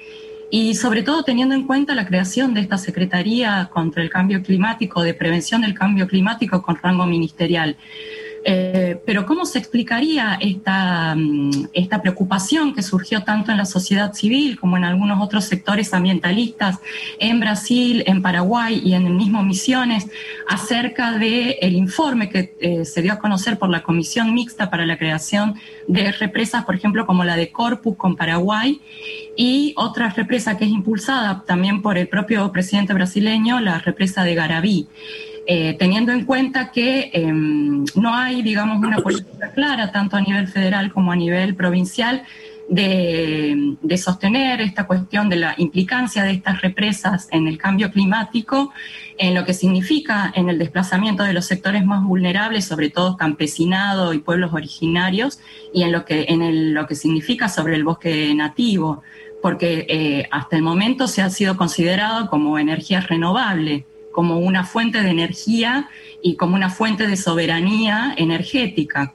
[0.51, 5.03] Y sobre todo teniendo en cuenta la creación de esta Secretaría contra el Cambio Climático,
[5.03, 7.77] de Prevención del Cambio Climático con rango ministerial.
[8.49, 14.13] Eh, pero ¿cómo se explicaría esta, mm, esta preocupación que surgió tanto en la sociedad
[14.13, 16.79] civil como en algunos otros sectores ambientalistas
[17.19, 20.07] en Brasil, en Paraguay y en el mismo Misiones
[20.49, 24.87] acerca del el informe que eh, se dio a conocer por la Comisión Mixta para
[24.87, 25.57] la creación
[25.89, 28.81] de represas, por ejemplo, como la de Corpus con Paraguay
[29.37, 34.37] y otra represa que es impulsada también por el propio presidente brasileño, la represa de
[34.37, 34.87] Garabí.
[35.49, 40.49] Eh, teniendo en cuenta que em, no hay, digamos, una política clara, tanto a nivel
[40.49, 42.25] federal como a nivel provincial,
[42.69, 48.73] de, sostener esta cuestión de la implicancia de estas represas en el cambio climático,
[49.19, 54.13] en lo que significa en el desplazamiento de los sectores más vulnerables, sobre todo campesinado
[54.15, 55.39] y pueblos originarios,
[55.73, 59.03] y en lo que, en lo que significa sobre el bosque nativo,
[59.43, 65.03] porque eh, hasta el momento se ha sido considerado como energía renovable como una fuente
[65.03, 65.91] de energía
[66.23, 69.13] y como una fuente de soberanía energética.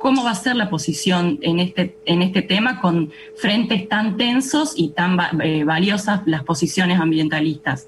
[0.00, 4.74] ¿Cómo va a ser la posición en este, en este tema con frentes tan tensos
[4.76, 7.86] y tan eh, valiosas las posiciones ambientalistas?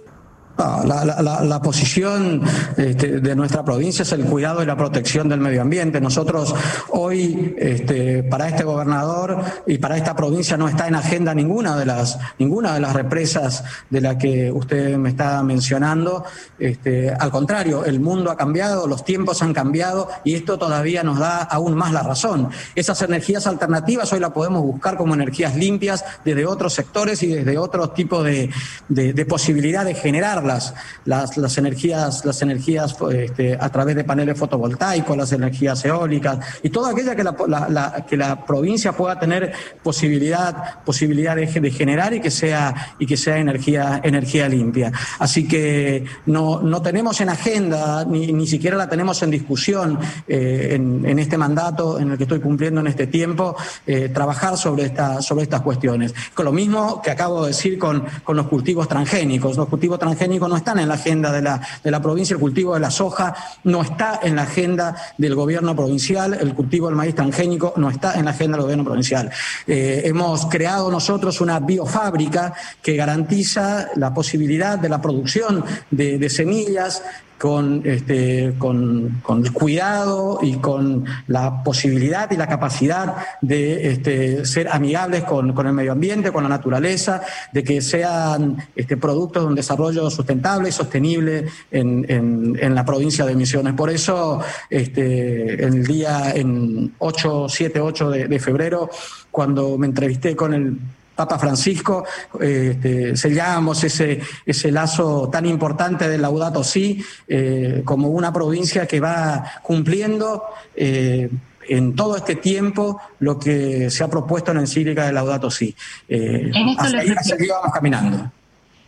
[0.56, 2.42] La, posición
[2.76, 6.00] este, de nuestra provincia es el cuidado y la protección del medio ambiente.
[6.00, 6.54] Nosotros
[6.90, 11.86] hoy, este, para este gobernador y para esta provincia no está en agenda ninguna de
[11.86, 16.24] las, ninguna de las represas de la que usted me está mencionando.
[16.58, 21.18] Este, al contrario, el mundo ha cambiado, los tiempos han cambiado y esto todavía nos
[21.18, 22.50] da aún más la razón.
[22.74, 27.58] Esas energías alternativas hoy las podemos buscar como energías limpias desde otros sectores y desde
[27.58, 28.50] otros tipos de,
[28.88, 35.16] de posibilidad de generar las, las, energías, las energías este, a través de paneles fotovoltaicos,
[35.16, 39.52] las energías eólicas y toda aquella que la, que la provincia pueda tener
[39.82, 44.92] posibilidad, posibilidad de, generar y que sea, y que sea energía, energía limpia.
[45.18, 50.70] Así que no, no tenemos en agenda, ni, ni siquiera la tenemos en discusión eh,
[50.72, 54.86] en, en, este mandato en el que estoy cumpliendo en este tiempo, eh, trabajar sobre,
[54.86, 56.14] esta, sobre estas cuestiones.
[56.34, 59.56] Con lo mismo que acabo de decir con, con los cultivos transgénicos.
[59.56, 62.74] Los cultivos transgénicos no están en la agenda de la, de la provincia, el cultivo
[62.74, 67.14] de la soja no está en la agenda del gobierno provincial, el cultivo del maíz
[67.14, 69.30] transgénico no está en la agenda del gobierno provincial.
[69.66, 76.30] Eh, hemos creado nosotros una biofábrica que garantiza la posibilidad de la producción de, de
[76.30, 77.02] semillas
[77.44, 84.46] con, este, con, con, el cuidado y con la posibilidad y la capacidad de este,
[84.46, 87.20] ser amigables con, con, el medio ambiente, con la naturaleza,
[87.52, 93.26] de que sean este, productos de un desarrollo sustentable y sostenible en, en, la provincia
[93.26, 93.74] de Misiones.
[93.74, 98.88] Por eso, este, el día en 8, 7, 8 de, de febrero,
[99.30, 100.78] cuando me entrevisté con el
[101.14, 102.04] Papa Francisco,
[102.40, 109.00] este, sellamos ese, ese lazo tan importante del Laudato Si eh, como una provincia que
[109.00, 110.42] va cumpliendo
[110.74, 111.30] eh,
[111.68, 115.74] en todo este tiempo lo que se ha propuesto en la encíclica de Laudato Si.
[116.08, 118.30] Eh, hacia ahí, vamos caminando.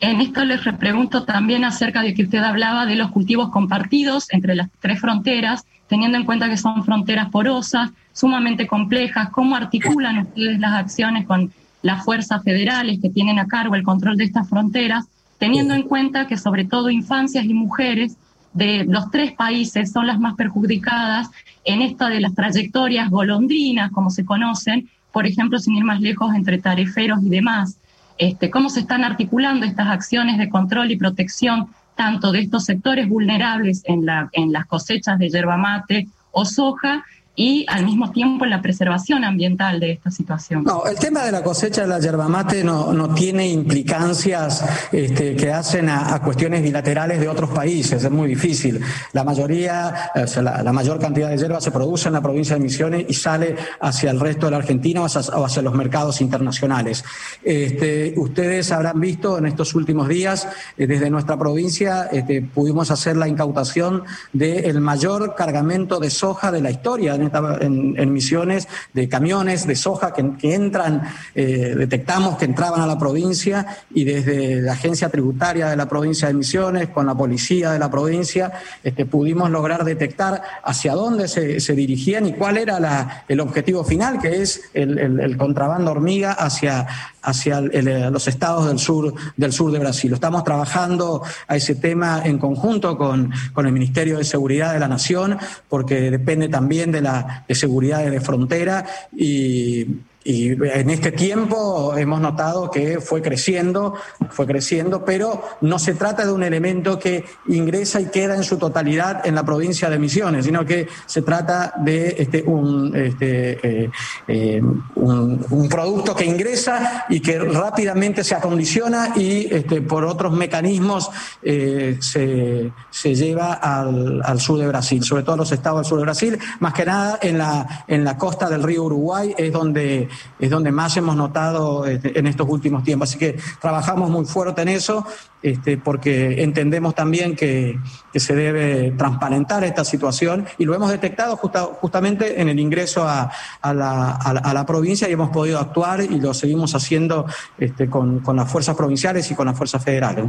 [0.00, 4.54] En esto les pregunto también acerca de que usted hablaba de los cultivos compartidos entre
[4.54, 10.58] las tres fronteras, teniendo en cuenta que son fronteras porosas, sumamente complejas, ¿cómo articulan ustedes
[10.58, 11.50] las acciones con
[11.87, 15.07] las fuerzas federales que tienen a cargo el control de estas fronteras,
[15.38, 18.16] teniendo en cuenta que sobre todo infancias y mujeres
[18.53, 21.29] de los tres países son las más perjudicadas
[21.64, 26.35] en esta de las trayectorias golondrinas, como se conocen, por ejemplo, sin ir más lejos,
[26.35, 27.79] entre tareferos y demás.
[28.18, 33.09] Este, ¿Cómo se están articulando estas acciones de control y protección tanto de estos sectores
[33.09, 37.05] vulnerables en, la, en las cosechas de yerba mate o soja
[37.37, 40.64] y al mismo tiempo en la preservación ambiental de esta situación.
[40.64, 45.37] No, el tema de la cosecha de la yerba mate no, no tiene implicancias este,
[45.37, 48.81] que hacen a, cuestiones bilaterales de otros países, es muy difícil.
[49.12, 52.62] La mayoría, o sea, la, mayor cantidad de yerba se produce en la provincia de
[52.62, 57.05] Misiones y sale hacia el resto de la Argentina o hacia, los mercados internacionales.
[57.42, 63.16] Este, ustedes habrán visto en estos últimos días, eh, desde nuestra provincia, este, pudimos hacer
[63.16, 67.14] la incautación del mayor cargamento de soja de la historia
[67.60, 71.02] en, Misiones de camiones de soja que, entran,
[71.34, 76.28] eh, detectamos que entraban a la provincia y desde la agencia tributaria de la provincia
[76.28, 81.76] de Misiones, con la policía de la provincia, este, pudimos lograr detectar hacia dónde se,
[81.76, 86.86] dirigían y cuál era la, el objetivo final, que es el, contrabando hormiga hacia,
[87.22, 90.12] hacia los estados del sur, del sur de Brasil.
[90.12, 94.88] Estamos trabajando a ese tema en conjunto con, con el Ministerio de Seguridad de la
[94.88, 97.15] Nación, porque depende también de la
[97.46, 98.85] de seguridad de frontera
[99.16, 99.87] y
[100.26, 103.94] y en este tiempo hemos notado que fue creciendo,
[104.30, 108.58] fue creciendo, pero no se trata de un elemento que ingresa y queda en su
[108.58, 113.90] totalidad en la provincia de Misiones, sino que se trata de este, un, este, eh,
[114.26, 114.62] eh,
[114.96, 121.10] un, producto que ingresa y que rápidamente se acondiciona y este, por otros mecanismos
[121.42, 125.98] eh, se, se, lleva al, al, sur de Brasil, sobre todo los estados del sur
[125.98, 130.08] de Brasil, más que nada en la, en la costa del río Uruguay es donde
[130.38, 133.11] es donde más hemos notado este, en estos últimos tiempos.
[133.11, 135.07] Así que trabajamos muy fuerte en eso
[135.42, 137.79] este, porque entendemos también que,
[138.14, 143.31] se debe transparentar esta situación y lo hemos detectado justamente en el ingreso a,
[143.62, 147.26] la, provincia y hemos podido actuar y lo seguimos haciendo
[147.59, 150.24] este, con, las fuerzas provinciales y con las fuerzas federales.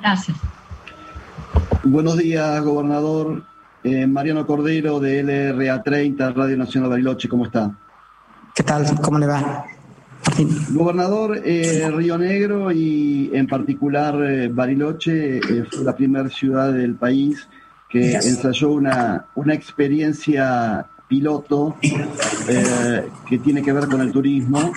[0.00, 0.36] Gracias.
[1.84, 3.44] Buenos días, gobernador.
[3.84, 7.70] Eh, Mariano Cordero de LRA 30, Radio Nacional Bariloche, ¿cómo está?
[8.54, 8.86] ¿Qué tal?
[9.02, 9.66] ¿Cómo le va?
[10.70, 16.94] Gobernador, eh, Río Negro y en particular eh, Bariloche eh, fue la primera ciudad del
[16.94, 17.48] país
[17.88, 21.76] que ensayó una, una experiencia piloto
[23.28, 24.72] que tiene que ver con el turismo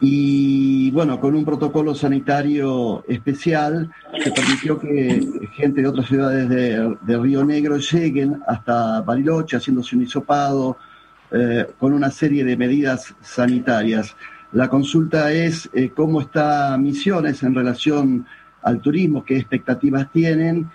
[0.00, 3.92] y bueno, con un protocolo sanitario especial
[4.22, 10.02] que permitió que gente de otras ciudades de, Río Negro lleguen hasta Bariloche haciéndose un
[10.02, 10.76] hisopado
[11.30, 14.16] eh, con una serie de medidas sanitarias.
[14.52, 18.26] La consulta es eh, cómo está Misiones en relación
[18.62, 20.70] al turismo, qué expectativas tienen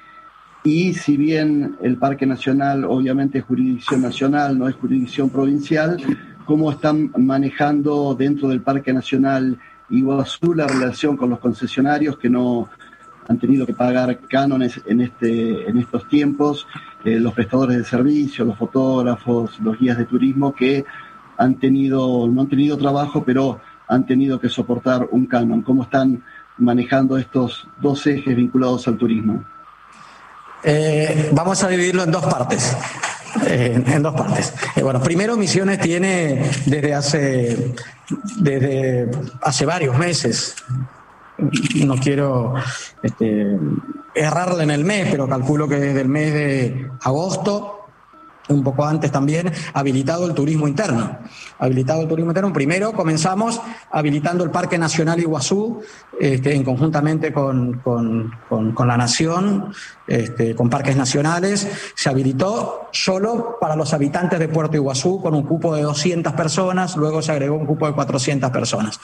[0.64, 5.98] y si bien el Parque Nacional obviamente es jurisdicción nacional, no es jurisdicción provincial,
[6.46, 9.58] cómo están manejando dentro del Parque Nacional
[9.90, 12.70] Iguazú la relación con los concesionarios que no
[13.28, 16.68] han tenido que pagar cánones en, este, en estos tiempos,
[17.04, 20.86] eh, los prestadores de servicios, los fotógrafos, los guías de turismo que
[21.38, 25.62] han tenido, no han tenido trabajo, pero han tenido que soportar un canon.
[25.62, 26.24] ¿Cómo están
[26.58, 29.44] manejando estos dos ejes vinculados al turismo?
[30.64, 32.76] Eh, vamos a dividirlo en dos partes.
[33.48, 34.54] Eh, en dos partes.
[34.82, 37.74] Bueno, primero Misiones tiene desde hace,
[38.38, 39.10] desde
[39.42, 40.56] hace varios meses,
[41.86, 42.54] no quiero
[43.02, 43.58] este,
[44.16, 47.83] errarle en el mes, pero calculo que desde el mes de agosto
[48.50, 51.18] un poco antes también, habilitado el turismo interno.
[51.60, 52.52] Habilitado el turismo interno.
[52.52, 55.82] Primero comenzamos habilitando el Parque Nacional Iguazú,
[56.20, 57.82] este, en conjuntamente con,
[58.86, 59.74] la Nación,
[60.08, 61.68] este, con parques nacionales.
[61.96, 66.98] Se habilitó solo para los habitantes de Puerto Iguazú, con un cupo de 200 personas,
[66.98, 69.00] luego se agregó un cupo de 400 personas.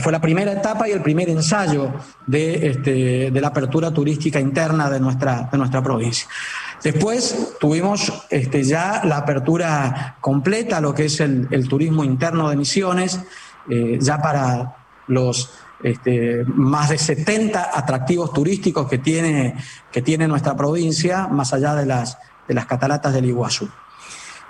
[0.00, 1.92] Fue la primera etapa y el primer ensayo
[2.26, 6.26] de, este, de la apertura turística interna de nuestra, de nuestra provincia.
[6.82, 13.20] Después tuvimos este, ya la apertura completa, lo que es el, turismo interno de Misiones,
[13.70, 14.76] eh, ya para
[15.06, 15.50] los
[15.82, 19.56] este, más de 70 atractivos turísticos que tiene,
[19.90, 22.18] que tiene nuestra provincia, más allá de las,
[22.48, 23.68] de las cataratas del Iguazú.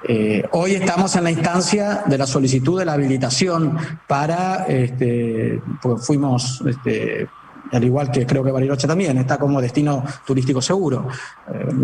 [0.04, 3.78] Eh, hoy estamos en la instancia de la solicitud de la habilitación
[4.08, 7.28] para, este, pues fuimos este,
[7.72, 11.08] al igual que creo que Bariloche también, está como destino turístico seguro.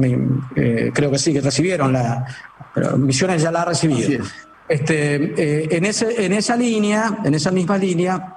[0.02, 0.18] Eh,
[0.56, 2.26] eh, creo que sí, que recibieron la...
[2.74, 4.24] Pero Misiones ya la ha recibido.
[4.68, 8.36] Este, eh, en, ese, en esa línea, en esa misma línea,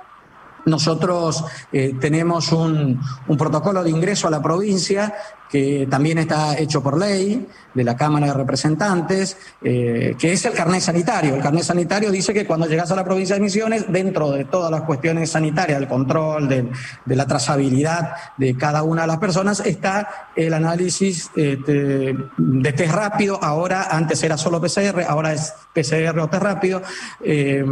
[0.65, 5.13] nosotros tenemos un, un, protocolo de ingreso a la provincia
[5.51, 10.53] que también está hecho por ley de la Cámara de Representantes, eh, que es el
[10.53, 11.35] carnet sanitario.
[11.35, 14.71] El carnet sanitario dice que cuando llegas a la provincia de Misiones, dentro de todas
[14.71, 16.69] las cuestiones sanitarias, del control, de,
[17.05, 23.37] la trazabilidad de cada una de las personas, está el análisis este, de test rápido.
[23.41, 26.81] Ahora, antes era solo PCR, ahora es PCR o test rápido,
[27.23, 27.63] eh,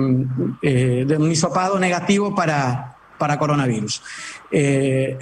[0.61, 4.01] eh, de un hisopado negativo para, para coronavirus.
[4.49, 5.17] Eh,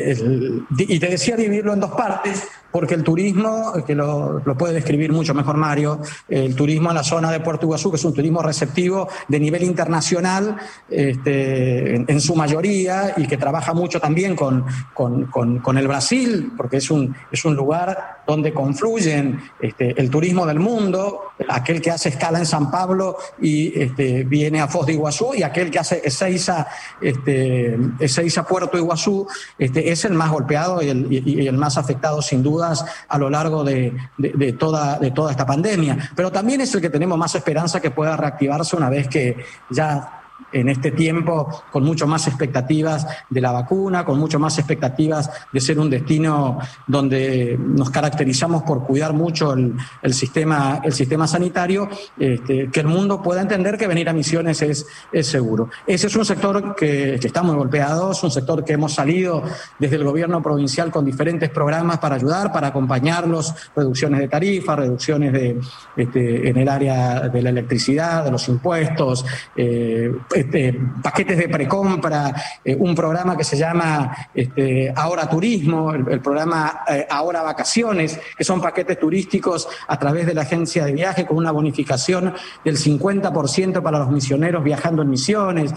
[0.78, 2.48] y te decía dividirlo en dos partes,
[2.78, 6.00] porque el turismo, que lo, puede describir mucho mejor Mario,
[6.30, 9.64] el turismo en la zona de Puerto Iguazú, que es un turismo receptivo de nivel
[9.64, 10.58] internacional
[10.88, 14.64] este, en, su mayoría y que trabaja mucho también con,
[15.76, 17.16] el Brasil, porque es un,
[17.56, 23.18] lugar donde confluyen este, el turismo del mundo, aquel que hace escala en San Pablo
[23.42, 26.68] y este, viene a Foz de Iguazú, y aquel que hace Ezeiza,
[27.02, 30.90] este, Ezeiza Puerto Iguazú, es el más golpeado y
[31.48, 32.67] el más afectado sin duda
[33.08, 33.94] a lo largo de,
[34.58, 35.00] toda,
[35.30, 36.12] esta pandemia.
[36.16, 39.38] Pero también es el que tenemos más esperanza que pueda reactivarse una vez que
[39.70, 40.27] ya
[40.60, 45.60] en este tiempo con mucho más expectativas de la vacuna, con mucho más expectativas de
[45.60, 52.70] ser un destino donde nos caracterizamos por cuidar mucho el, sistema, el sistema sanitario, este,
[52.72, 55.70] que el mundo pueda entender que venir a misiones es, es seguro.
[55.86, 59.44] Ese es un sector que, está muy golpeado, es un sector que hemos salido
[59.78, 65.34] desde el gobierno provincial con diferentes programas para ayudar, para acompañarlos, reducciones de tarifas, reducciones
[65.34, 65.60] de,
[65.96, 70.12] este, en el área de la electricidad, de los impuestos, eh,
[70.48, 72.34] este, paquetes de precompra,
[72.64, 78.46] eh, un programa que se llama este, Ahora Turismo, el, programa eh, Ahora Vacaciones, que
[78.46, 82.34] son paquetes turísticos a través de la agencia de viaje con una bonificación
[82.64, 85.74] del 50% para los misioneros viajando en misiones,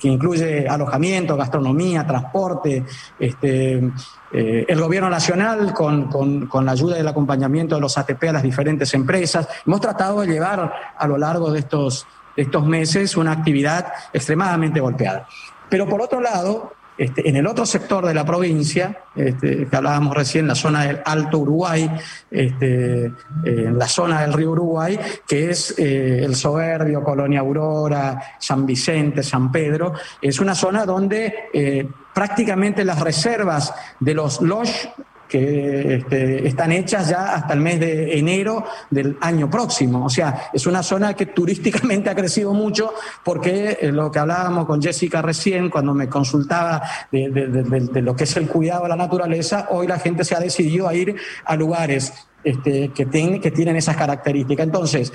[0.00, 2.82] que incluye alojamiento, gastronomía, transporte.
[3.18, 3.90] Este,
[4.32, 8.32] eh, el gobierno nacional con, con, la ayuda y el acompañamiento de los ATP a
[8.32, 9.48] las diferentes empresas.
[9.66, 12.06] Hemos tratado de llevar a lo largo de estos
[12.36, 15.26] estos meses una actividad extremadamente golpeada.
[15.68, 20.16] Pero por otro lado, este, en el otro sector de la provincia, este, que hablábamos
[20.16, 21.90] recién, la zona del Alto Uruguay,
[22.30, 23.12] este,
[23.44, 29.22] en la zona del río Uruguay, que es eh, el Soberbio, Colonia Aurora, San Vicente,
[29.22, 34.88] San Pedro, es una zona donde eh, prácticamente las reservas de los lodge
[35.28, 40.04] que este, están hechas ya hasta el mes de enero del año próximo.
[40.04, 44.66] O sea, es una zona que turísticamente ha crecido mucho porque eh, lo que hablábamos
[44.66, 48.96] con Jessica recién, cuando me consultaba de, de lo que es el cuidado de la
[48.96, 52.12] naturaleza, hoy la gente se ha decidido a ir a lugares
[52.46, 54.66] este, que, tienen esas características.
[54.66, 55.12] Entonces,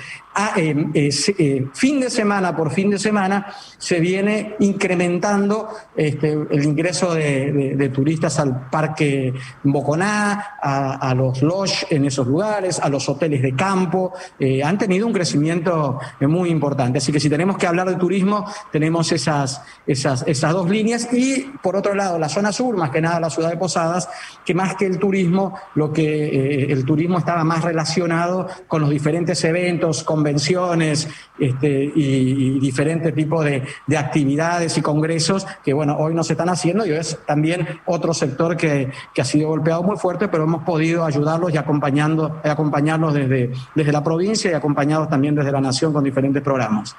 [0.54, 3.46] eh, eh, fin de semana por fin de semana
[3.78, 9.32] se viene incrementando este, el ingreso de, turistas al Parque
[9.64, 14.12] Boconá, a, los lodge en esos lugares, a los hoteles de campo.
[14.38, 16.98] Eh, han tenido un crecimiento muy importante.
[16.98, 21.10] Así que si tenemos que hablar de turismo, tenemos esas, esas, esas dos líneas.
[21.14, 24.06] Y por otro lado, la zona sur, más que nada la ciudad de Posadas,
[24.44, 29.42] que más que el turismo, lo que el turismo estaba más relacionado con los diferentes
[29.44, 31.08] eventos, convenciones
[31.38, 33.62] este, y, diferentes tipos de,
[33.96, 38.56] actividades y congresos que, bueno, hoy no se están haciendo y es también otro sector
[38.56, 43.92] que, ha sido golpeado muy fuerte, pero hemos podido ayudarlos y acompañando, acompañarlos desde, desde
[43.92, 46.96] la provincia y acompañados también desde la nación con diferentes programas.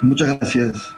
[0.00, 0.96] Muchas gracias.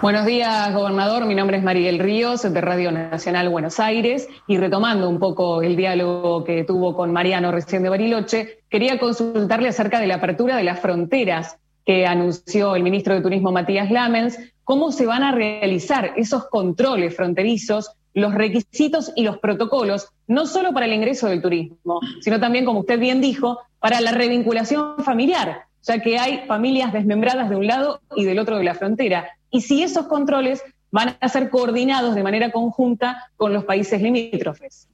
[0.00, 1.26] Buenos días, gobernador.
[1.26, 5.74] Mi nombre es Mariel Ríos, de Radio Nacional Buenos Aires, y retomando un poco el
[5.74, 10.62] diálogo que tuvo con Mariano recién de Bariloche, quería consultarle acerca de la apertura de
[10.62, 16.12] las fronteras que anunció el ministro de Turismo Matías Lamens, cómo se van a realizar
[16.16, 21.98] esos controles fronterizos, los requisitos y los protocolos, no solo para el ingreso del turismo,
[22.20, 27.50] sino también, como usted bien dijo, para la revinculación familiar, ya que hay familias desmembradas
[27.50, 31.28] de un lado y del otro de la frontera y si esos controles van a
[31.28, 34.88] ser coordinados de manera conjunta con los países limítrofes.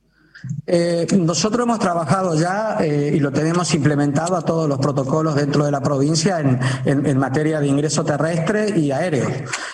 [0.66, 5.64] Eh, nosotros hemos trabajado ya eh, y lo tenemos implementado a todos los protocolos dentro
[5.64, 6.39] de la provincia
[6.85, 9.26] en, materia de ingreso terrestre y aéreo.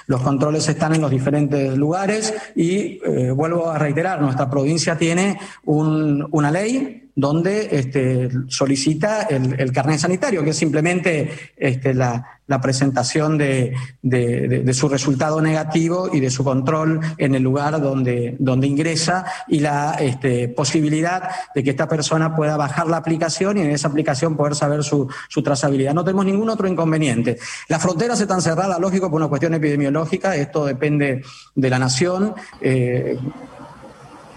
[0.06, 5.38] Los controles están en los diferentes lugares y eh, vuelvo a reiterar, nuestra provincia tiene
[5.64, 13.76] una ley donde este, solicita el, carnet sanitario, que es simplemente este, la, presentación de,
[14.72, 20.48] su resultado negativo y de su control en el lugar donde, ingresa y la este,
[20.48, 24.82] posibilidad de que esta persona pueda bajar la aplicación y en esa aplicación poder saber
[24.82, 25.08] su,
[25.44, 25.94] trazabilidad.
[25.94, 27.38] No tenemos ningún otro inconveniente.
[27.68, 31.22] Las fronteras están cerradas, lógico, por una cuestión epidemiológica, esto depende
[31.54, 32.34] de la nación.
[32.60, 33.16] Eh,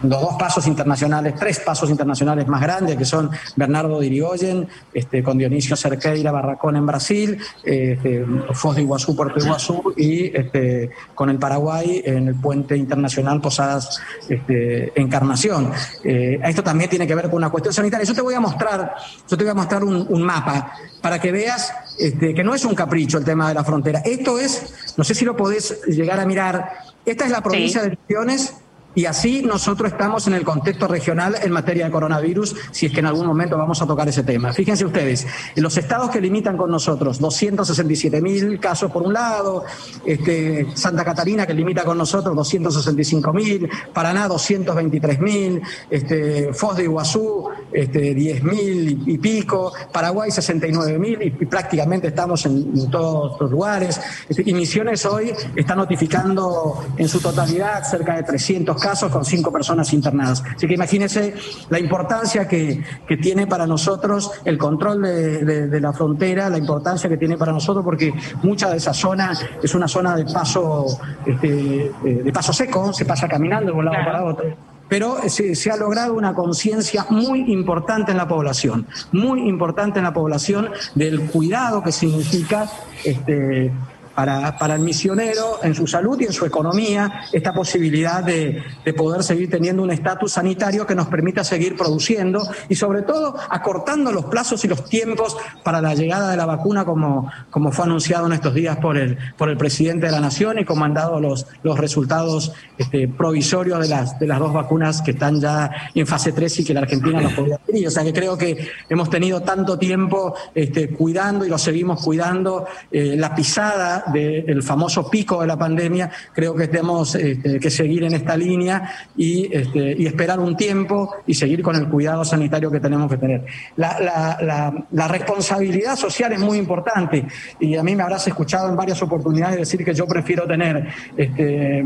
[0.04, 5.24] los dos pasos internacionales, tres pasos internacionales más grandes, que son Bernardo de Irigoyen, este,
[5.24, 11.30] con Dionisio Cerqueira Barracón en Brasil, este, Foz de Iguazú, Puerto Iguazú, y este, con
[11.30, 15.72] el Paraguay en el puente internacional Posadas este, Encarnación.
[16.04, 18.06] Eh, esto también tiene que ver con una cuestión sanitaria.
[18.06, 18.96] Yo te voy a mostrar,
[19.30, 22.76] yo te voy a mostrar un, mapa para que veas este, que no es un
[22.76, 24.02] capricho el tema de la frontera.
[24.06, 26.72] Esto es, no sé si lo podés llegar a mirar,
[27.06, 28.63] esta es la provincia de Misiones
[28.96, 33.00] y así nosotros estamos en el contexto regional en materia de coronavirus, si es que
[33.00, 34.54] en algún momento vamos a tocar ese tema.
[34.54, 35.26] Fíjense ustedes,
[35.56, 39.64] los estados que limitan con nosotros, 267 mil casos por un lado,
[40.06, 46.84] este, Santa Catarina que limita con nosotros 265 mil, Paraná 223 mil, este, Foz de
[46.84, 53.52] Iguazú este, 10 mil y, pico, Paraguay 69 mil y, prácticamente estamos en, todos los
[53.52, 54.00] lugares.
[54.30, 59.52] Este, y Misiones hoy está notificando en su totalidad cerca de 300 casos con cinco
[59.52, 60.44] personas internadas.
[60.56, 61.34] Así que imagínense
[61.70, 62.84] la importancia que,
[63.22, 68.14] tiene para nosotros el control de, la frontera, la importancia que tiene para nosotros, porque
[68.42, 69.32] mucha de esa zona
[69.62, 70.86] es una zona de paso,
[71.26, 75.72] este, de paso seco, se pasa caminando de un lado para otro pero se, se,
[75.72, 81.22] ha logrado una conciencia muy importante en la población, muy importante en la población del
[81.32, 82.70] cuidado que significa
[83.04, 83.72] este,
[84.16, 88.94] para, para, el misionero en su salud y en su economía esta posibilidad de, de
[88.94, 94.12] poder seguir teniendo un estatus sanitario que nos permita seguir produciendo y sobre todo acortando
[94.12, 98.28] los plazos y los tiempos para la llegada de la vacuna como, como fue anunciado
[98.28, 101.20] en estos días por el, por el presidente de la Nación y como han dado
[101.20, 106.08] los, los resultados este, provisorios de las, de las dos vacunas que están ya en
[106.08, 107.88] fase 3 y que la Argentina nos podía tener.
[107.88, 112.68] O sea que creo que hemos tenido tanto tiempo este, cuidando y lo seguimos cuidando
[112.92, 118.04] eh, la pisada del famoso pico de la pandemia, creo que tenemos este, que seguir
[118.04, 122.80] en esta línea este, y, esperar un tiempo y seguir con el cuidado sanitario que
[122.80, 123.46] tenemos que tener.
[123.78, 127.26] La, responsabilidad social es muy importante
[127.60, 131.84] y a mí me habrás escuchado en varias oportunidades decir que yo prefiero tener este,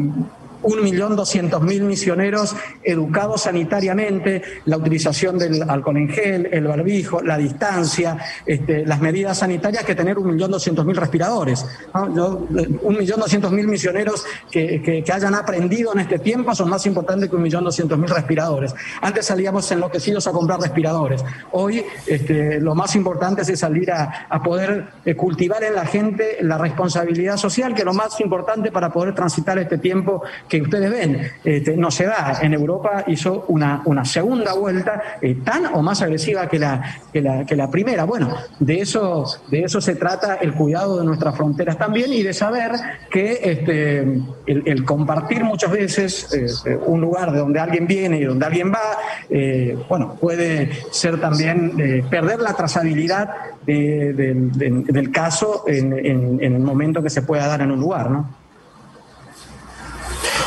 [0.64, 8.86] 1.200.000 misioneros educados sanitariamente, la utilización del alcohol en gel, el barbijo, la distancia, este,
[8.86, 11.66] las medidas sanitarias que tener 1.200.000 respiradores.
[11.94, 12.48] ¿no?
[12.48, 18.76] 1.200.000 misioneros que, que, hayan aprendido en este tiempo son más importantes que 1.200.000 respiradores.
[19.02, 21.24] Antes salíamos enloquecidos a comprar respiradores.
[21.52, 26.38] Hoy este, lo más importante es salir a, a poder eh, cultivar en la gente
[26.42, 30.90] la responsabilidad social, que es lo más importante para poder transitar este tiempo que ustedes
[30.90, 31.32] ven.
[31.44, 32.40] Este, no se da.
[32.42, 37.22] En Europa hizo una, una segunda vuelta eh, tan o más agresiva que la, que
[37.22, 38.06] la, que la primera.
[38.06, 42.34] Bueno, de eso, de eso se trata el cuidado de nuestras fronteras también y de
[42.34, 42.72] saber
[43.10, 44.00] que este,
[44.48, 48.98] el, compartir muchas veces eh, un lugar de donde alguien viene y donde alguien va,
[49.30, 53.30] eh, bueno, puede ser también perder la trazabilidad
[53.66, 58.47] del caso en, en, el momento que se pueda dar en un lugar, ¿no?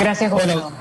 [0.01, 0.73] Gracias, gobernador.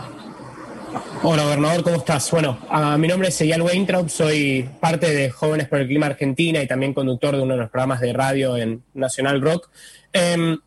[1.24, 2.32] Hola, gobernador, ¿cómo estás?
[2.32, 2.58] Bueno,
[2.98, 6.94] mi nombre es Eyal Weintraub, soy parte de Jóvenes por el Clima Argentina y también
[6.94, 9.70] conductor de uno de los programas de radio en Nacional Rock.
[10.14, 10.58] Em,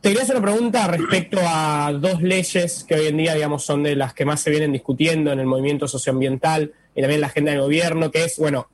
[0.00, 3.82] te quería hacer una pregunta respecto a dos leyes que hoy en día, digamos, son
[3.82, 7.26] de las que más se vienen discutiendo en el movimiento socioambiental y también en la
[7.26, 8.68] agenda del gobierno, que es, bueno,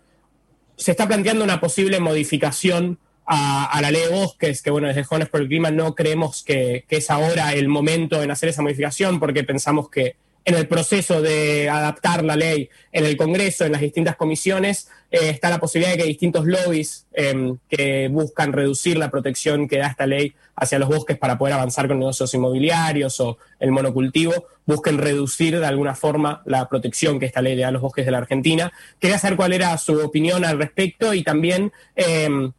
[0.76, 2.98] se está planteando una posible modificación
[3.30, 6.84] a, la ley de bosques, que bueno, desde Jóvenes por el Clima no creemos que,
[6.88, 10.16] que, es ahora el momento en hacer esa modificación, porque pensamos que
[10.46, 15.28] en el proceso de adaptar la ley en el Congreso, en las distintas comisiones, eh,
[15.28, 19.88] está la posibilidad de que distintos lobbies em, que buscan reducir la protección que da
[19.88, 24.96] esta ley hacia los bosques para poder avanzar con negocios inmobiliarios o el monocultivo, busquen
[24.96, 28.12] reducir de alguna forma la protección que esta ley le da a los bosques de
[28.12, 28.72] la Argentina.
[28.98, 32.52] Quería saber cuál era su opinión al respecto y también em,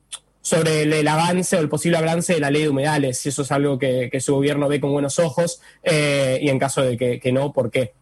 [0.49, 3.51] sobre el, avance o el posible avance de la ley de humedales, si eso es
[3.51, 7.53] algo que, su gobierno ve con buenos ojos eh, y en caso de que, no,
[7.53, 7.93] ¿por qué?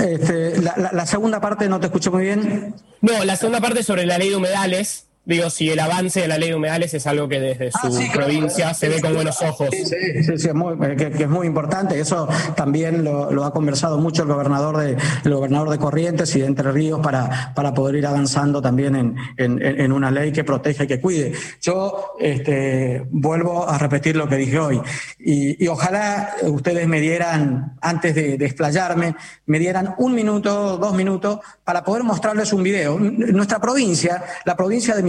[0.00, 2.74] Este, la, la, segunda parte no te escucho muy bien.
[3.02, 6.38] No, la segunda parte sobre la ley de humedales, digo, si el avance de la
[6.38, 9.68] ley de humedales es algo que desde ah, su provincia se ve con buenos ojos.
[9.70, 12.00] Sí, sí, sí, eh, que, es muy importante.
[12.00, 12.26] Eso
[12.56, 16.72] también lo, ha conversado mucho el gobernador de el gobernador de Corrientes y de Entre
[16.72, 21.00] Ríos para, para poder ir avanzando también en, en, una ley que proteja y que
[21.00, 21.34] cuide.
[21.60, 24.80] Yo este, vuelvo a repetir lo que dije hoy
[25.18, 29.14] y, y ojalá ustedes me dieran, antes de, de explayarme,
[29.44, 32.98] me dieran un minuto, dos minutos para poder mostrarles un video.
[32.98, 35.02] Nuestra provincia, la provincia de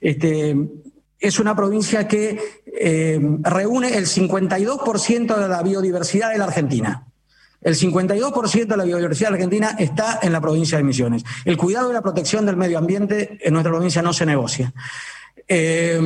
[0.00, 0.56] Este,
[1.18, 7.04] es una provincia que eh, reúne el 52% de la biodiversidad de la Argentina.
[7.60, 11.24] El 52% de la biodiversidad argentina está en la provincia de Misiones.
[11.44, 14.72] El cuidado y la protección del medio ambiente en nuestra provincia no se negocia.
[15.48, 16.00] Eh,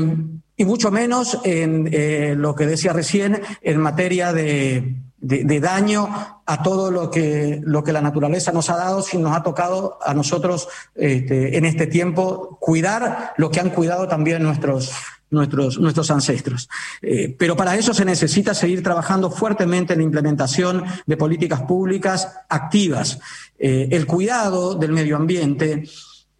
[0.56, 6.08] y mucho menos en eh, lo que decía recién en materia de, de, daño
[6.44, 9.98] a todo lo que, lo que la naturaleza nos ha dado, si nos ha tocado
[10.04, 14.92] a nosotros este, en este tiempo cuidar lo que han cuidado también nuestros,
[15.30, 16.68] nuestros, nuestros ancestros.
[17.00, 22.28] Eh, pero para eso se necesita seguir trabajando fuertemente en la implementación de políticas públicas
[22.48, 23.20] activas.
[23.58, 25.84] Eh, el cuidado del medio ambiente,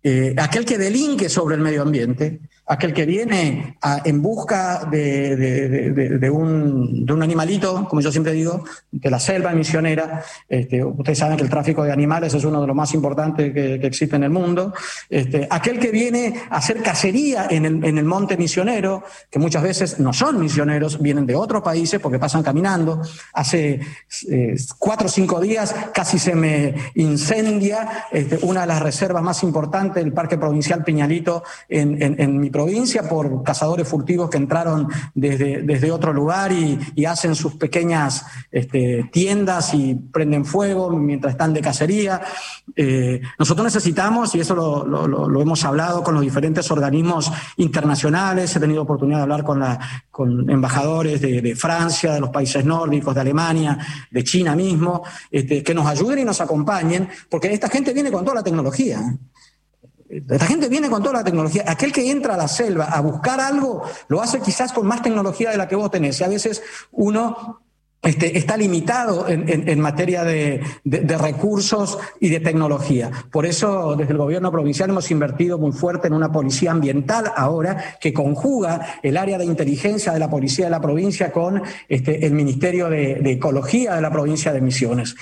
[0.03, 7.23] eh, aquel que delinque sobre el medio ambiente, aquel que viene en busca de, un,
[7.23, 10.23] animalito, como yo siempre digo, de la selva misionera.
[10.49, 13.75] Este, ustedes saben que el tráfico de animales es uno de los más importantes que,
[13.83, 14.73] existe en el mundo.
[15.11, 20.13] Este, aquel que viene a hacer cacería en el, monte misionero, que muchas veces no
[20.13, 23.03] son misioneros, vienen de otros países porque pasan caminando.
[23.33, 23.81] Hace
[24.31, 29.43] eh, cuatro o cinco días casi se me incendia este, una de las reservas más
[29.43, 35.63] importantes del Parque Provincial Piñalito en, en mi provincia por cazadores furtivos que entraron desde,
[35.63, 41.61] desde otro lugar y, hacen sus pequeñas este, tiendas y prenden fuego mientras están de
[41.61, 42.23] cacería.
[42.77, 48.83] Eh, nosotros necesitamos, y eso lo, hemos hablado con los diferentes organismos internacionales, he tenido
[48.83, 49.45] oportunidad de hablar
[50.11, 53.79] con, embajadores de, Francia, de los países nórdicos, de Alemania,
[54.11, 58.25] de China mismo, este, que nos ayuden y nos acompañen, porque esta gente viene con
[58.25, 59.01] toda la tecnología.
[60.27, 61.65] La gente viene con toda la tecnología.
[61.67, 65.51] Aquel que entra a la selva a buscar algo, lo hace quizás con más tecnología
[65.51, 66.21] de la que vos tenés.
[66.21, 67.63] Y a veces uno
[68.03, 73.13] este, está limitado en, materia de, recursos y de tecnología.
[73.31, 77.97] Por eso, desde el gobierno provincial hemos invertido muy fuerte en una policía ambiental ahora
[78.01, 82.33] que conjuga el área de inteligencia de la policía de la provincia con este, el
[82.33, 85.15] Ministerio de, Ecología de la provincia de Misiones.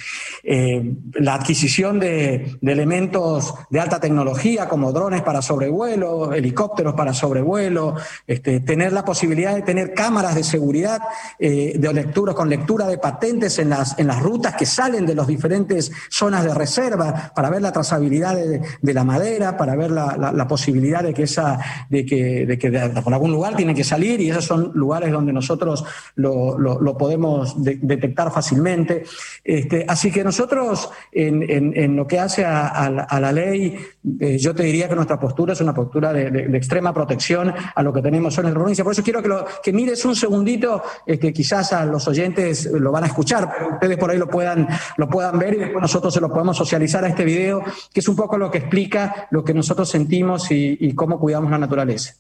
[0.43, 7.97] Eh, la adquisición de, elementos de alta tecnología como drones para sobrevuelo, helicópteros para sobrevuelo,
[8.27, 11.03] este, tener la posibilidad de tener cámaras de seguridad,
[11.39, 15.15] eh, de lectura con lectura de patentes en las, en las rutas que salen de
[15.15, 20.47] las diferentes zonas de reserva, para ver la trazabilidad de, la madera, para ver la,
[20.49, 21.59] posibilidad de que esa,
[21.89, 22.71] de que, de que
[23.03, 28.33] por algún lugar tiene que salir, y esos son lugares donde nosotros lo, podemos detectar
[28.33, 29.05] fácilmente.
[29.45, 33.79] Este, así que nosotros, en, lo que hace a, la, ley,
[34.21, 37.93] eh, yo te diría que nuestra postura es una postura de, extrema protección a lo
[37.93, 38.85] que tenemos en la provincia.
[38.85, 42.93] Por eso quiero que, lo, que mires un segundito, este, quizás a los oyentes lo
[42.93, 46.21] van a escuchar, ustedes por ahí lo puedan, lo puedan ver y después nosotros se
[46.21, 49.55] lo podemos socializar a este video, que es un poco lo que explica lo que
[49.55, 52.15] nosotros sentimos y cómo cuidamos la naturaleza.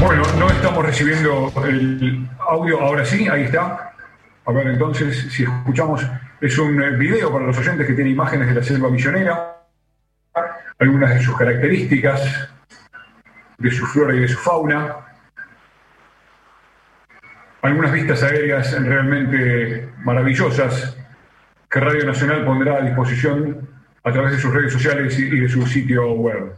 [0.00, 3.92] Bueno, no estamos recibiendo el audio, ahora sí, ahí está.
[4.44, 6.04] A ver, entonces, si escuchamos,
[6.40, 9.56] es un eh, video para los oyentes que tiene imágenes de la selva misionera,
[10.78, 12.50] algunas de sus características,
[13.58, 14.96] de su flora y de su fauna,
[17.62, 20.96] algunas vistas aéreas realmente maravillosas
[21.68, 23.68] que Radio Nacional pondrá a disposición
[24.04, 26.54] a través de sus redes sociales y de su sitio web.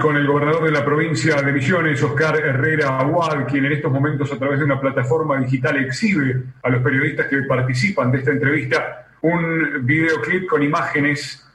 [0.00, 4.32] Con el gobernador de la provincia de Misiones, Oscar Herrera Aguad, quien en estos momentos
[4.32, 9.06] a través de una plataforma digital exhibe a los periodistas que participan de esta entrevista
[9.22, 11.46] un videoclip con imágenes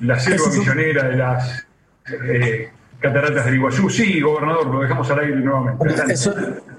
[0.00, 1.64] la selva misionera, de las...
[2.24, 2.70] Eh,
[3.00, 3.90] Cataratas del Iguazú.
[3.90, 6.12] Sí, gobernador, lo dejamos al aire nuevamente.
[6.12, 6.32] Eso,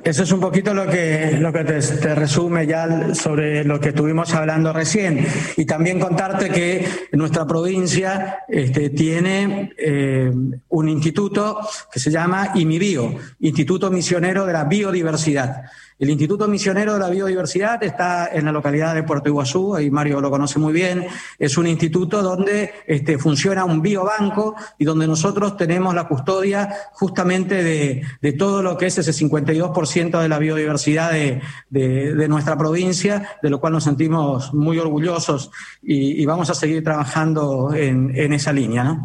[0.04, 4.74] es un poquito lo que, lo que te, resume ya sobre lo que estuvimos hablando
[4.74, 5.26] recién.
[5.58, 10.32] Y también contarte que nuestra provincia este, tiene eh,
[10.70, 11.60] un instituto
[11.92, 15.64] que se llama IMIBIO, Instituto Misionero de la Biodiversidad.
[16.00, 20.22] El Instituto Misionero de la Biodiversidad está en la localidad de Puerto Iguazú, ahí Mario
[20.22, 21.08] lo conoce muy bien.
[21.40, 27.64] Es un instituto donde este, funciona un biobanco y donde nosotros tenemos la custodia justamente
[27.64, 33.60] de, todo lo que es ese 52% de la biodiversidad de, nuestra provincia, de lo
[33.60, 35.50] cual nos sentimos muy orgullosos
[35.82, 39.00] y, vamos a seguir trabajando en, esa línea.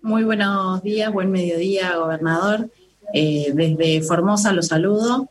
[0.00, 2.70] Muy buenos días, buen mediodía, gobernador.
[3.12, 5.30] Eh, desde Formosa lo saludo,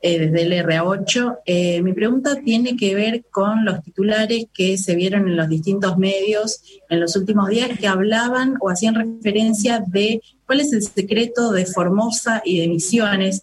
[0.00, 1.38] eh, desde el RA8.
[1.46, 5.96] Eh, mi pregunta tiene que ver con los titulares que se vieron en los distintos
[5.96, 11.52] medios en los últimos días que hablaban o hacían referencia de cuál es el secreto
[11.52, 13.42] de Formosa y de Misiones,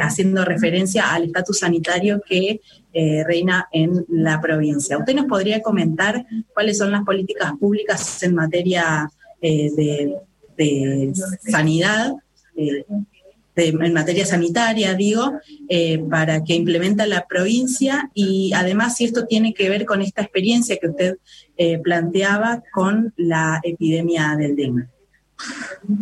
[0.00, 2.60] haciendo referencia al estatus sanitario que
[3.26, 4.96] reina en la provincia.
[4.98, 9.10] ¿Usted nos podría comentar cuáles son las políticas públicas en materia
[9.40, 11.12] de
[11.50, 12.14] sanidad
[13.56, 15.32] en materia sanitaria, digo,
[15.68, 20.22] eh, para que implementa la provincia y además si esto tiene que ver con esta
[20.22, 21.16] experiencia que usted
[21.56, 24.86] eh, planteaba con la epidemia del dengue.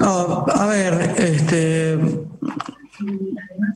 [0.01, 1.99] a ver, este,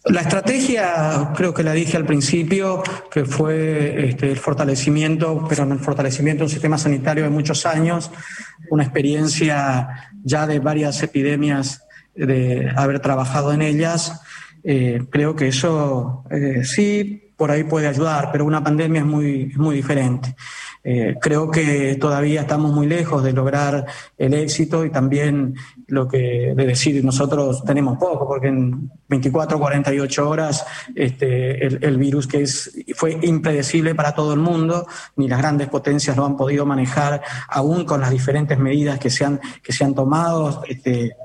[0.04, 5.78] la estrategia, creo que la dije al principio, que fue este, el fortalecimiento, pero el
[5.78, 8.10] fortalecimiento de un sistema sanitario de muchos años,
[8.70, 11.85] una experiencia ya de varias epidemias
[12.16, 14.20] de haber trabajado en ellas,
[14.64, 19.52] eh, creo que eso eh, sí por ahí puede ayudar, pero una pandemia es muy,
[19.56, 20.34] muy diferente.
[20.82, 23.84] Eh, creo que todavía estamos muy lejos de lograr
[24.16, 25.54] el éxito y también
[25.88, 30.64] lo que de decir nosotros tenemos poco, porque en 24, 48 horas
[30.94, 34.86] este, el, virus que es, fue impredecible para todo el mundo,
[35.16, 39.24] ni las grandes potencias lo han podido manejar, aún con las diferentes medidas que se
[39.24, 40.62] han, que se han tomado.
[40.68, 41.16] Este,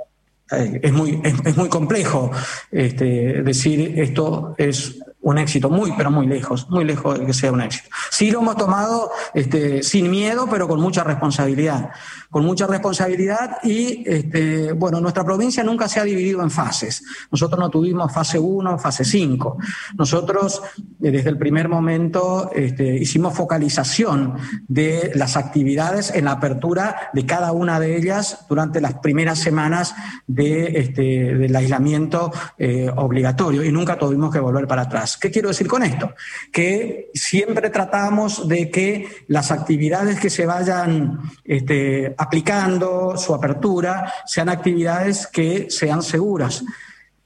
[0.51, 2.31] es muy, es, muy complejo
[2.71, 7.51] este, decir esto es un éxito muy, pero muy lejos, muy lejos de que sea
[7.51, 7.89] un éxito.
[8.09, 11.91] Sí lo hemos tomado este, sin miedo, pero con mucha responsabilidad
[12.31, 17.03] con mucha responsabilidad y, este, bueno, nuestra provincia nunca se ha dividido en fases.
[17.29, 19.57] Nosotros no tuvimos fase 1, fase 5.
[19.97, 20.61] Nosotros,
[21.03, 24.37] eh, desde el primer momento, este, hicimos focalización
[24.69, 29.93] de las actividades en la apertura de cada una de ellas durante las primeras semanas
[30.25, 30.93] de,
[31.37, 35.10] del aislamiento eh, obligatorio y nunca tuvimos que volver para atrás.
[35.17, 36.13] ¿Qué quiero decir con esto?
[36.51, 44.49] Que siempre tratamos de que las actividades que se vayan este, aplicando su apertura sean
[44.49, 46.63] actividades que sean seguras.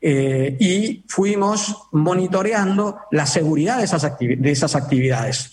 [0.01, 5.51] Eh, y fuimos monitoreando la seguridad de esas, de esas actividades.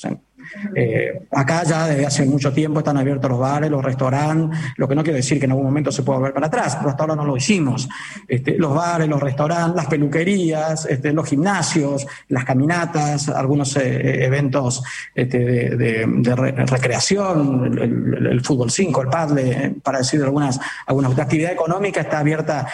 [0.74, 4.94] Eh, acá ya desde hace mucho tiempo están abiertos los bares, los restaurantes, lo que
[4.94, 7.16] no quiere decir que en algún momento se pueda volver para atrás, pero hasta ahora
[7.16, 7.88] no lo hicimos.
[8.28, 14.82] Este, los bares, los restaurantes, las peluquerías, este, los gimnasios, las caminatas, algunos eh, eventos
[15.14, 15.38] este,
[15.76, 16.34] de,
[16.66, 21.16] recreación, el, fútbol 5, el paddle, para decir algunas, algunas.
[21.16, 22.66] La actividad económica está abierta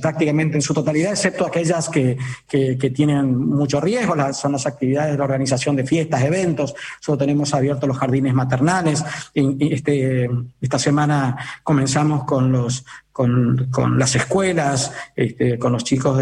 [0.00, 2.16] prácticamente en su totalidad, excepto aquellas que,
[2.94, 6.74] tienen mucho riesgo, son las actividades de la organización de fiestas, eventos,
[7.16, 9.04] tenemos abiertos los jardines maternales.
[9.34, 10.28] Este,
[10.60, 12.84] esta semana comenzamos con los
[13.18, 16.20] con, las escuelas, este, con los chicos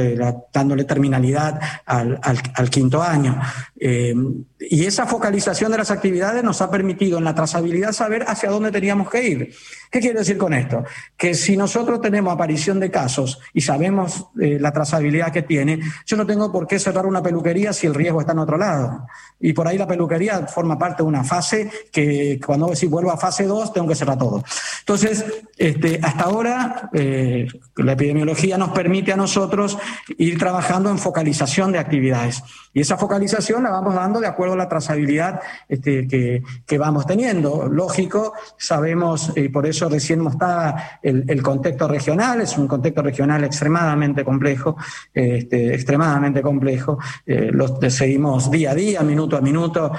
[0.50, 3.38] dándole terminalidad al, quinto año.
[3.78, 4.14] Eh,
[4.58, 8.72] y esa focalización de las actividades nos ha permitido en la trazabilidad saber hacia dónde
[8.72, 9.54] teníamos que ir.
[9.90, 10.84] ¿Qué quiere decir con esto?
[11.16, 16.16] Que si nosotros tenemos aparición de casos y sabemos eh, la trazabilidad que tiene, yo
[16.16, 19.06] no tengo por qué cerrar una peluquería si el riesgo está en otro lado.
[19.38, 23.18] Y por ahí la peluquería forma parte de una fase que cuando si vuelvo a
[23.18, 24.42] fase 2 tengo que cerrar todo.
[24.80, 25.24] Entonces,
[25.58, 29.78] este, hasta ahora eh, la epidemiología nos permite a nosotros
[30.18, 32.42] ir trabajando en focalización de actividades.
[32.72, 37.66] Y esa focalización la vamos dando de acuerdo a la trazabilidad este, que, vamos teniendo.
[37.68, 43.44] Lógico, sabemos, y por eso recién mostraba el, el, contexto regional, es un contexto regional
[43.44, 44.76] extremadamente complejo,
[45.14, 46.98] este, extremadamente complejo.
[47.24, 49.92] Eh, lo seguimos día a día, minuto a minuto,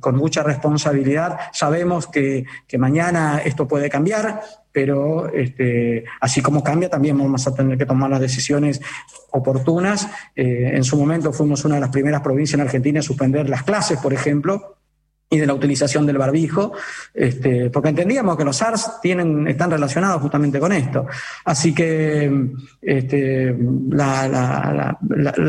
[0.00, 1.38] con mucha responsabilidad.
[1.52, 4.40] Sabemos que, que mañana esto puede cambiar,
[4.76, 8.82] pero este, así como cambia, también vamos a tener que tomar las decisiones
[9.30, 10.06] oportunas.
[10.34, 13.62] Eh, en su momento fuimos una de las primeras provincias en Argentina a suspender las
[13.62, 14.76] clases, por ejemplo,
[15.28, 16.72] y de la utilización del barbijo,
[17.12, 21.06] este, porque entendíamos que los SARS tienen, están relacionados justamente con esto.
[21.44, 22.30] Así que
[22.80, 23.56] este,
[23.90, 24.96] la,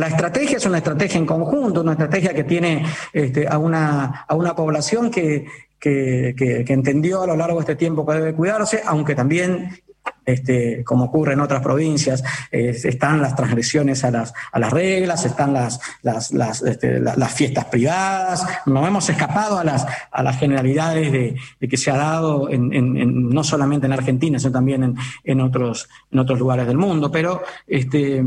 [0.07, 4.55] estrategia es una estrategia en conjunto, una estrategia que tiene este, a, una, a una
[4.55, 5.45] población que,
[5.79, 9.79] que, entendió a lo largo de este tiempo que debe cuidarse, aunque también
[10.25, 15.53] este, como ocurre en otras provincias, están las transgresiones a las, a las reglas, están
[15.53, 21.67] las, las, las, este, fiestas privadas, no hemos escapado a las, a las generalidades de,
[21.67, 26.39] que se ha dado no solamente en Argentina, sino también en, en, otros, en otros
[26.39, 27.11] lugares del mundo.
[27.11, 28.23] Pero este,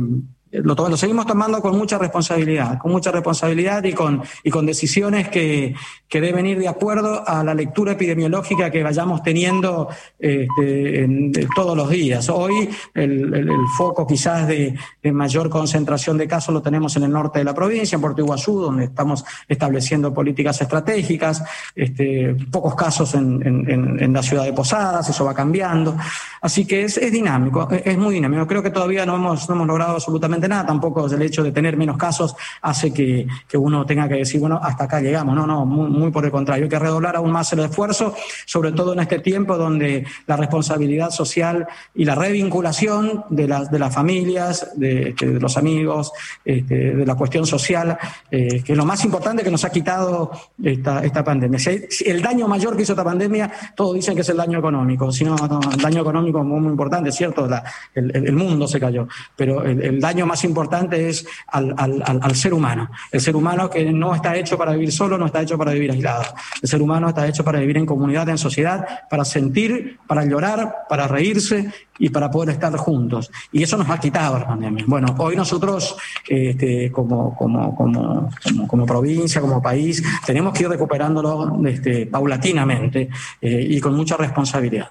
[0.52, 5.74] lo, seguimos tomando con mucha responsabilidad, con mucha responsabilidad y con, y con decisiones que,
[6.08, 9.88] que deben ir de acuerdo a la lectura epidemiológica que vayamos teniendo
[10.18, 12.28] este, en, todos los días.
[12.28, 14.74] Hoy el, foco quizás de,
[15.12, 18.60] mayor concentración de casos lo tenemos en el norte de la provincia, en Puerto Iguazú,
[18.60, 21.44] donde estamos estableciendo políticas estratégicas,
[21.76, 25.96] este, pocos casos en, en, la ciudad de Posadas, eso va cambiando.
[26.40, 28.46] Así que es, es dinámico, es, muy dinámico.
[28.46, 31.76] Creo que todavía no hemos, no hemos logrado absolutamente nada, tampoco el hecho de tener
[31.76, 35.34] menos casos hace que, que uno tenga que decir, bueno, hasta acá llegamos.
[35.34, 36.64] No, no, muy, por el contrario.
[36.64, 38.14] Hay que redoblar aún más el esfuerzo,
[38.46, 43.78] sobre todo en este tiempo donde la responsabilidad social y la revinculación de las, de
[43.78, 46.12] las familias, de, de los amigos,
[46.44, 47.98] este, de la cuestión social,
[48.30, 50.30] eh, que es lo más importante que nos ha quitado
[50.62, 51.58] esta, esta pandemia.
[52.06, 55.10] el daño mayor que hizo esta pandemia, todos dicen que es el daño económico.
[55.12, 55.36] Si no,
[55.72, 57.48] el daño económico muy, muy importante, ¿cierto?
[57.94, 59.06] el, el, mundo se cayó.
[59.36, 62.88] Pero el, el daño más importante es al, al, ser humano.
[63.10, 65.90] El ser humano que no está hecho para vivir solo, no está hecho para vivir
[65.90, 66.22] aislado.
[66.62, 70.86] El ser humano está hecho para vivir en comunidad, en sociedad, para sentir, para llorar,
[70.88, 73.30] para reírse y para poder estar juntos.
[73.50, 74.84] Y eso nos ha quitado la pandemia.
[74.86, 75.96] Bueno, hoy nosotros,
[76.28, 78.30] este, como, como, como,
[78.68, 83.10] como, provincia, como país, tenemos que ir recuperándolo este, paulatinamente
[83.40, 84.90] eh, y con mucha responsabilidad.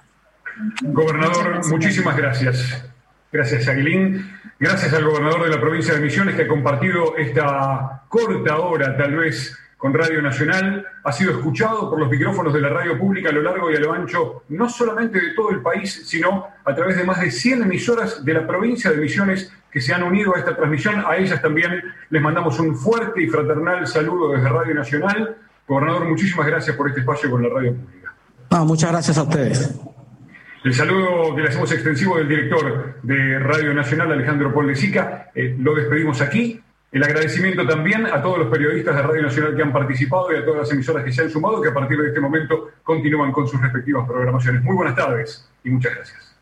[0.82, 2.90] Gobernador, muchísimas gracias.
[3.32, 4.28] Gracias, Aguilín.
[4.58, 9.16] Gracias al gobernador de la provincia de Misiones que ha compartido esta corta hora, tal
[9.16, 10.84] vez, con Radio Nacional.
[11.04, 13.80] Ha sido escuchado por los micrófonos de la radio pública a lo largo y a
[13.80, 17.62] lo ancho, no solamente de todo el país, sino a través de más de 100
[17.62, 21.02] emisoras de la provincia de Misiones que se han unido a esta transmisión.
[21.06, 25.36] A ellas también les mandamos un fuerte y fraternal saludo desde Radio Nacional.
[25.68, 28.12] Gobernador, muchísimas gracias por este espacio con la radio pública.
[28.64, 29.80] muchas gracias a ustedes.
[30.62, 35.74] El saludo que le hacemos extensivo del director de Radio Nacional, Alejandro Paul eh, lo
[35.74, 36.60] despedimos aquí.
[36.92, 40.44] El agradecimiento también a todos los periodistas de Radio Nacional que han participado y a
[40.44, 43.48] todas las emisoras que se han sumado, que a partir de este momento continúan con
[43.48, 44.62] sus respectivas programaciones.
[44.62, 46.36] Muy buenas tardes y muchas gracias.